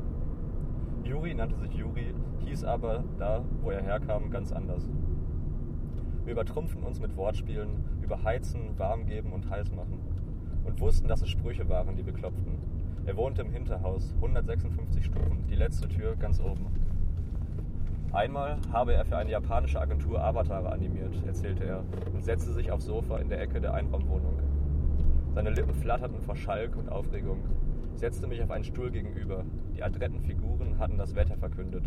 Juri 1.04 1.34
nannte 1.34 1.58
sich 1.58 1.74
Juri, 1.74 2.14
hieß 2.40 2.64
aber 2.64 3.04
da, 3.20 3.44
wo 3.62 3.70
er 3.70 3.82
herkam, 3.82 4.32
ganz 4.32 4.52
anders. 4.52 4.90
Wir 6.24 6.34
übertrumpfen 6.34 6.84
uns 6.84 7.00
mit 7.00 7.16
Wortspielen, 7.16 7.86
überheizen, 8.02 8.78
warmgeben 8.78 9.32
und 9.32 9.50
heiß 9.50 9.72
machen. 9.72 10.00
Und 10.64 10.80
wussten, 10.80 11.08
dass 11.08 11.22
es 11.22 11.30
Sprüche 11.30 11.70
waren, 11.70 11.96
die 11.96 12.06
wir 12.06 12.14
klopften. 12.14 12.58
Er 13.06 13.16
wohnte 13.18 13.44
im 13.44 13.52
Hinterhaus, 13.52 14.16
156 14.16 15.06
Stufen, 15.06 15.46
die 15.48 15.56
letzte 15.56 15.88
Tür 15.88 16.16
ganz 16.16 16.40
oben. 16.40 16.66
Einmal 18.16 18.58
habe 18.72 18.94
er 18.94 19.04
für 19.04 19.18
eine 19.18 19.32
japanische 19.32 19.82
Agentur 19.82 20.24
Avatare 20.24 20.72
animiert, 20.72 21.14
erzählte 21.28 21.66
er, 21.66 21.84
und 22.14 22.24
setzte 22.24 22.54
sich 22.54 22.72
aufs 22.72 22.86
Sofa 22.86 23.18
in 23.18 23.28
der 23.28 23.42
Ecke 23.42 23.60
der 23.60 23.74
Einraumwohnung. 23.74 24.40
Seine 25.34 25.50
Lippen 25.50 25.74
flatterten 25.76 26.22
vor 26.22 26.38
Schalk 26.38 26.78
und 26.78 26.88
Aufregung. 26.88 27.44
Ich 27.94 28.00
setzte 28.00 28.28
mich 28.28 28.42
auf 28.42 28.52
einen 28.52 28.64
Stuhl 28.64 28.90
gegenüber. 28.90 29.44
Die 29.76 29.84
adretten 29.84 30.22
Figuren 30.22 30.80
hatten 30.80 30.98
das 30.98 31.14
Wetter 31.14 31.36
verkündet. 31.36 31.84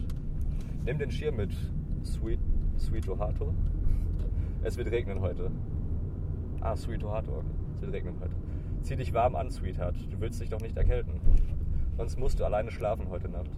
Nimm 0.84 0.98
den 0.98 1.10
Schirm 1.10 1.36
mit, 1.36 1.56
Sweet, 2.04 2.40
Sweet 2.78 3.08
Ohato. 3.08 3.54
Es 4.62 4.76
wird 4.76 4.90
regnen 4.90 5.22
heute. 5.22 5.50
Ah, 6.60 6.76
Sweet 6.76 7.04
Ohato. 7.04 7.42
Es 7.74 7.80
wird 7.80 7.94
regnen 7.94 8.16
heute. 8.20 8.34
Zieh 8.82 8.96
dich 8.96 9.14
warm 9.14 9.34
an, 9.34 9.50
Sweetheart. 9.50 9.96
Du 10.10 10.20
willst 10.20 10.42
dich 10.42 10.50
doch 10.50 10.60
nicht 10.60 10.76
erkälten. 10.76 11.22
Sonst 11.96 12.18
musst 12.18 12.38
du 12.38 12.44
alleine 12.44 12.70
schlafen 12.70 13.08
heute 13.08 13.30
Nacht. 13.30 13.50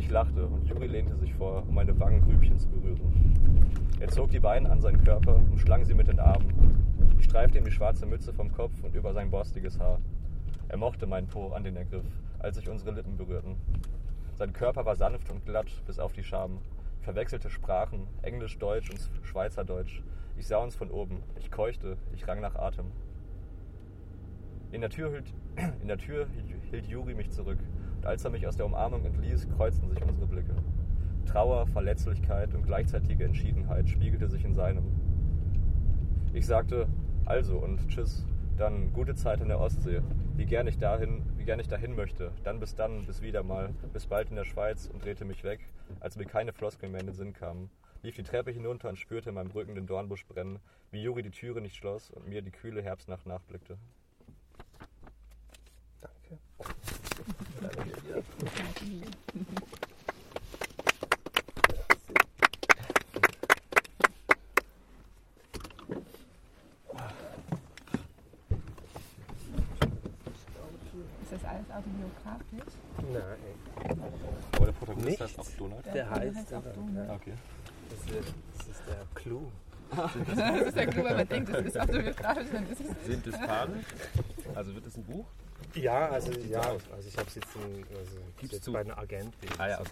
Ich 0.00 0.08
lachte 0.08 0.46
und 0.46 0.66
Juri 0.66 0.86
lehnte 0.86 1.14
sich 1.16 1.34
vor, 1.34 1.62
um 1.68 1.74
meine 1.74 2.00
Wangengrübchen 2.00 2.58
zu 2.58 2.70
berühren. 2.70 3.92
Er 4.00 4.08
zog 4.08 4.30
die 4.30 4.40
Beine 4.40 4.70
an 4.70 4.80
seinen 4.80 5.04
Körper 5.04 5.36
und 5.36 5.58
schlang 5.58 5.84
sie 5.84 5.92
mit 5.92 6.08
den 6.08 6.18
Armen. 6.18 7.14
Ich 7.18 7.26
streifte 7.26 7.58
ihm 7.58 7.66
die 7.66 7.70
schwarze 7.70 8.06
Mütze 8.06 8.32
vom 8.32 8.50
Kopf 8.50 8.72
und 8.82 8.94
über 8.94 9.12
sein 9.12 9.30
borstiges 9.30 9.78
Haar. 9.78 10.00
Er 10.68 10.78
mochte 10.78 11.06
meinen 11.06 11.26
Po, 11.26 11.50
an 11.50 11.64
den 11.64 11.76
er 11.76 11.84
griff, 11.84 12.06
als 12.38 12.56
sich 12.56 12.70
unsere 12.70 12.92
Lippen 12.92 13.18
berührten. 13.18 13.56
Sein 14.36 14.54
Körper 14.54 14.86
war 14.86 14.96
sanft 14.96 15.30
und 15.30 15.44
glatt 15.44 15.70
bis 15.86 15.98
auf 15.98 16.14
die 16.14 16.24
Scham. 16.24 16.62
Verwechselte 17.02 17.50
Sprachen, 17.50 18.06
Englisch, 18.22 18.58
Deutsch 18.58 18.88
und 18.88 19.00
Schweizerdeutsch. 19.22 20.02
Ich 20.38 20.46
sah 20.46 20.56
uns 20.62 20.76
von 20.76 20.90
oben. 20.90 21.22
Ich 21.38 21.50
keuchte, 21.50 21.98
ich 22.14 22.26
rang 22.26 22.40
nach 22.40 22.54
Atem. 22.54 22.86
In 24.72 24.80
der 24.80 24.88
Tür 24.88 25.10
hielt, 25.10 25.34
in 25.82 25.88
der 25.88 25.98
Tür 25.98 26.26
hielt 26.70 26.86
Juri 26.86 27.12
mich 27.12 27.30
zurück. 27.30 27.58
Und 28.00 28.06
als 28.06 28.24
er 28.24 28.30
mich 28.30 28.46
aus 28.46 28.56
der 28.56 28.64
Umarmung 28.64 29.04
entließ, 29.04 29.46
kreuzten 29.58 29.90
sich 29.90 30.02
unsere 30.02 30.26
Blicke. 30.26 30.54
Trauer, 31.26 31.66
Verletzlichkeit 31.66 32.54
und 32.54 32.64
gleichzeitige 32.64 33.24
Entschiedenheit 33.24 33.90
spiegelte 33.90 34.26
sich 34.26 34.42
in 34.42 34.54
seinem. 34.54 34.84
Ich 36.32 36.46
sagte, 36.46 36.88
also 37.26 37.58
und 37.58 37.86
tschüss, 37.88 38.24
dann 38.56 38.94
gute 38.94 39.14
Zeit 39.16 39.42
in 39.42 39.48
der 39.48 39.60
Ostsee, 39.60 40.00
wie 40.34 40.46
gern 40.46 40.66
ich 40.66 40.78
dahin, 40.78 41.24
wie 41.36 41.44
gern 41.44 41.60
ich 41.60 41.68
dahin 41.68 41.94
möchte, 41.94 42.32
dann 42.42 42.58
bis 42.58 42.74
dann, 42.74 43.04
bis 43.04 43.20
wieder 43.20 43.42
mal, 43.42 43.74
bis 43.92 44.06
bald 44.06 44.30
in 44.30 44.36
der 44.36 44.44
Schweiz 44.44 44.88
und 44.90 45.04
drehte 45.04 45.26
mich 45.26 45.44
weg, 45.44 45.60
als 46.00 46.16
mir 46.16 46.24
keine 46.24 46.54
Floskeln 46.54 46.92
mehr 46.92 47.02
in 47.02 47.08
den 47.08 47.14
Sinn 47.14 47.34
kamen, 47.34 47.68
lief 48.02 48.16
die 48.16 48.22
Treppe 48.22 48.50
hinunter 48.50 48.88
und 48.88 48.98
spürte 48.98 49.28
in 49.28 49.34
meinem 49.34 49.50
Rücken 49.50 49.74
den 49.74 49.86
Dornbusch 49.86 50.26
brennen, 50.26 50.58
wie 50.90 51.02
Juri 51.02 51.22
die 51.22 51.30
Türe 51.30 51.60
nicht 51.60 51.76
schloss 51.76 52.08
und 52.08 52.26
mir 52.26 52.40
die 52.40 52.50
kühle 52.50 52.80
Herbstnacht 52.80 53.26
nachblickte. 53.26 53.76
Ist 71.22 71.32
das 71.32 71.44
alles 71.44 71.66
autobiografisch? 71.70 72.74
Nein, 73.12 73.22
Aber 74.56 74.66
der 74.66 74.72
Protagonist 74.72 75.06
Nichts. 75.06 75.20
heißt 75.22 75.38
auch 75.38 75.56
Donald? 75.58 75.86
der 75.86 75.92
Der 75.92 76.10
heißt, 76.10 76.36
heißt 76.36 76.54
auch 76.54 76.62
Donald. 76.74 77.08
ja, 77.08 77.14
Okay. 77.14 77.32
das, 77.90 77.98
ist, 78.16 78.34
das 78.58 78.66
ist 78.68 78.82
der 78.88 79.06
Clou. 79.14 79.50
Das 79.90 80.66
ist 80.68 80.76
ja 80.76 80.86
klar, 80.86 81.04
wenn 81.04 81.16
man 81.16 81.28
denkt, 81.28 81.52
das 81.52 81.66
ist 81.66 81.78
autobiografisch, 81.78 82.46
dann 82.52 82.70
ist 82.70 82.80
es 82.80 83.06
Sind 83.06 83.26
es 83.26 83.32
Paare? 83.38 83.72
Also 84.54 84.74
wird 84.74 84.86
es 84.86 84.96
ein 84.96 85.04
Buch? 85.04 85.26
Ja, 85.74 86.08
also 86.10 86.32
ja, 86.40 86.60
also 86.60 87.08
ich 87.08 87.16
habe 87.16 87.28
es 87.28 87.34
jetzt, 87.36 87.48
in, 87.56 87.84
also 87.96 88.18
jetzt 88.54 88.66
du? 88.66 88.72
bei 88.72 88.80
einer 88.80 88.98
Agentin. 88.98 89.50
Ah 89.58 89.68
ja, 89.68 89.80
okay. 89.80 89.90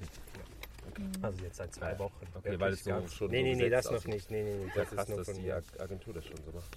Also 1.22 1.44
jetzt 1.44 1.56
seit 1.56 1.74
zwei 1.74 1.96
Wochen. 1.98 2.26
Okay, 2.34 2.58
weil 2.58 2.72
es 2.72 2.82
so 2.82 2.90
schon 3.08 3.30
Nee, 3.30 3.38
so 3.42 3.44
nee, 3.44 3.54
nee, 3.54 3.68
das 3.70 3.90
noch 3.90 4.04
nicht. 4.06 4.30
Nee, 4.30 4.42
nee, 4.42 4.56
nee, 4.64 4.70
das 4.74 4.88
krass, 4.90 5.02
ist 5.04 5.08
nur 5.08 5.18
dass 5.18 5.26
von 5.30 5.36
die 5.42 5.52
Agentur 5.52 6.14
das 6.14 6.24
schon 6.24 6.36
so 6.44 6.50
macht. 6.52 6.68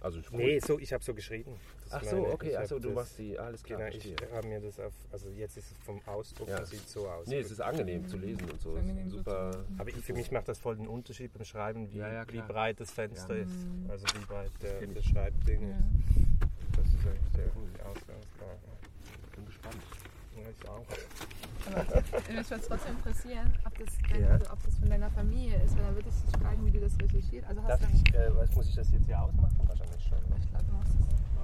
Also 0.00 0.18
ich 0.18 0.30
Nee, 0.30 0.58
so, 0.60 0.78
ich 0.78 0.92
habe 0.94 1.04
so 1.04 1.12
geschrieben. 1.12 1.54
Das 1.84 1.92
Ach 1.92 2.04
so, 2.04 2.22
meine- 2.22 2.32
okay, 2.32 2.56
achso, 2.56 2.78
du 2.78 2.88
das- 2.88 2.94
machst 2.96 3.18
die, 3.18 3.38
alles 3.38 3.62
klar, 3.62 3.90
Genau, 3.90 3.94
ich 3.94 4.14
habe 4.32 4.46
mir 4.48 4.60
das 4.60 4.80
auf, 4.80 4.94
also 5.12 5.28
jetzt 5.28 5.58
ist 5.58 5.70
es 5.72 5.78
vom 5.84 6.00
Ausdruck, 6.06 6.48
Ja. 6.48 6.60
das 6.60 6.70
sieht 6.70 6.88
so 6.88 7.06
aus. 7.06 7.26
Nee, 7.26 7.40
es 7.40 7.50
ist 7.50 7.60
angenehm 7.60 8.08
zu 8.08 8.16
lesen 8.16 8.50
und 8.50 8.60
so. 8.62 8.76
Ist 8.76 9.10
Super. 9.10 9.62
aber 9.76 9.90
ich, 9.90 9.96
für 9.96 10.14
mich 10.14 10.30
macht 10.30 10.48
das 10.48 10.58
voll 10.58 10.76
den 10.76 10.88
Unterschied 10.88 11.32
beim 11.34 11.44
Schreiben, 11.44 11.92
wie, 11.92 11.98
Ja, 11.98 12.10
ja, 12.12 12.32
wie 12.32 12.40
breit 12.40 12.80
das 12.80 12.90
Fenster 12.90 13.36
Ja. 13.36 13.42
ist. 13.42 13.52
Also 13.88 14.06
wie 14.18 14.24
breit 14.24 14.50
der, 14.62 14.86
das 14.86 15.04
Schreibding 15.04 15.68
Ja. 15.68 15.76
ist. 15.76 16.49
Das 17.00 17.06
ist 17.06 17.18
eigentlich 17.18 17.32
der 17.32 17.46
die 17.48 17.82
Ausgangslage. 17.82 18.60
bin 19.34 19.46
gespannt. 19.46 19.82
Ja, 20.36 20.48
ich 20.50 20.68
auch. 20.68 20.84
Aber 21.66 22.02
mich 22.36 22.50
würde 22.50 22.60
es 22.60 22.68
trotzdem 22.68 22.96
interessieren, 22.96 23.52
ob 23.64 23.78
das, 23.78 23.88
deine, 24.10 24.20
Ja. 24.24 24.28
also, 24.32 24.52
ob 24.52 24.62
das 24.64 24.74
von 24.78 24.88
deiner 24.90 25.10
Familie 25.10 25.62
ist, 25.62 25.76
weil 25.76 25.84
dann 25.84 25.94
würde 25.94 26.08
ich 26.08 26.14
dich 26.32 26.40
fragen, 26.40 26.66
wie 26.66 26.70
du 26.70 26.80
das 26.80 26.92
recherchiert. 27.00 27.44
Also 27.48 27.62
hast 27.62 27.82
Darf 27.82 27.90
du 27.90 27.96
ich, 27.96 28.14
äh, 28.14 28.36
was 28.36 28.50
muss 28.54 28.68
ich 28.68 28.74
das 28.74 28.90
jetzt 28.92 29.06
hier 29.06 29.20
ausmachen? 29.20 29.56
Wahrscheinlich 29.66 30.02
schon. 30.04 30.18
ne? 30.28 30.36
ich 30.40 30.48
glaube, 30.50 30.64
du 30.66 30.72
musst 30.72 30.88
es. 30.90 31.39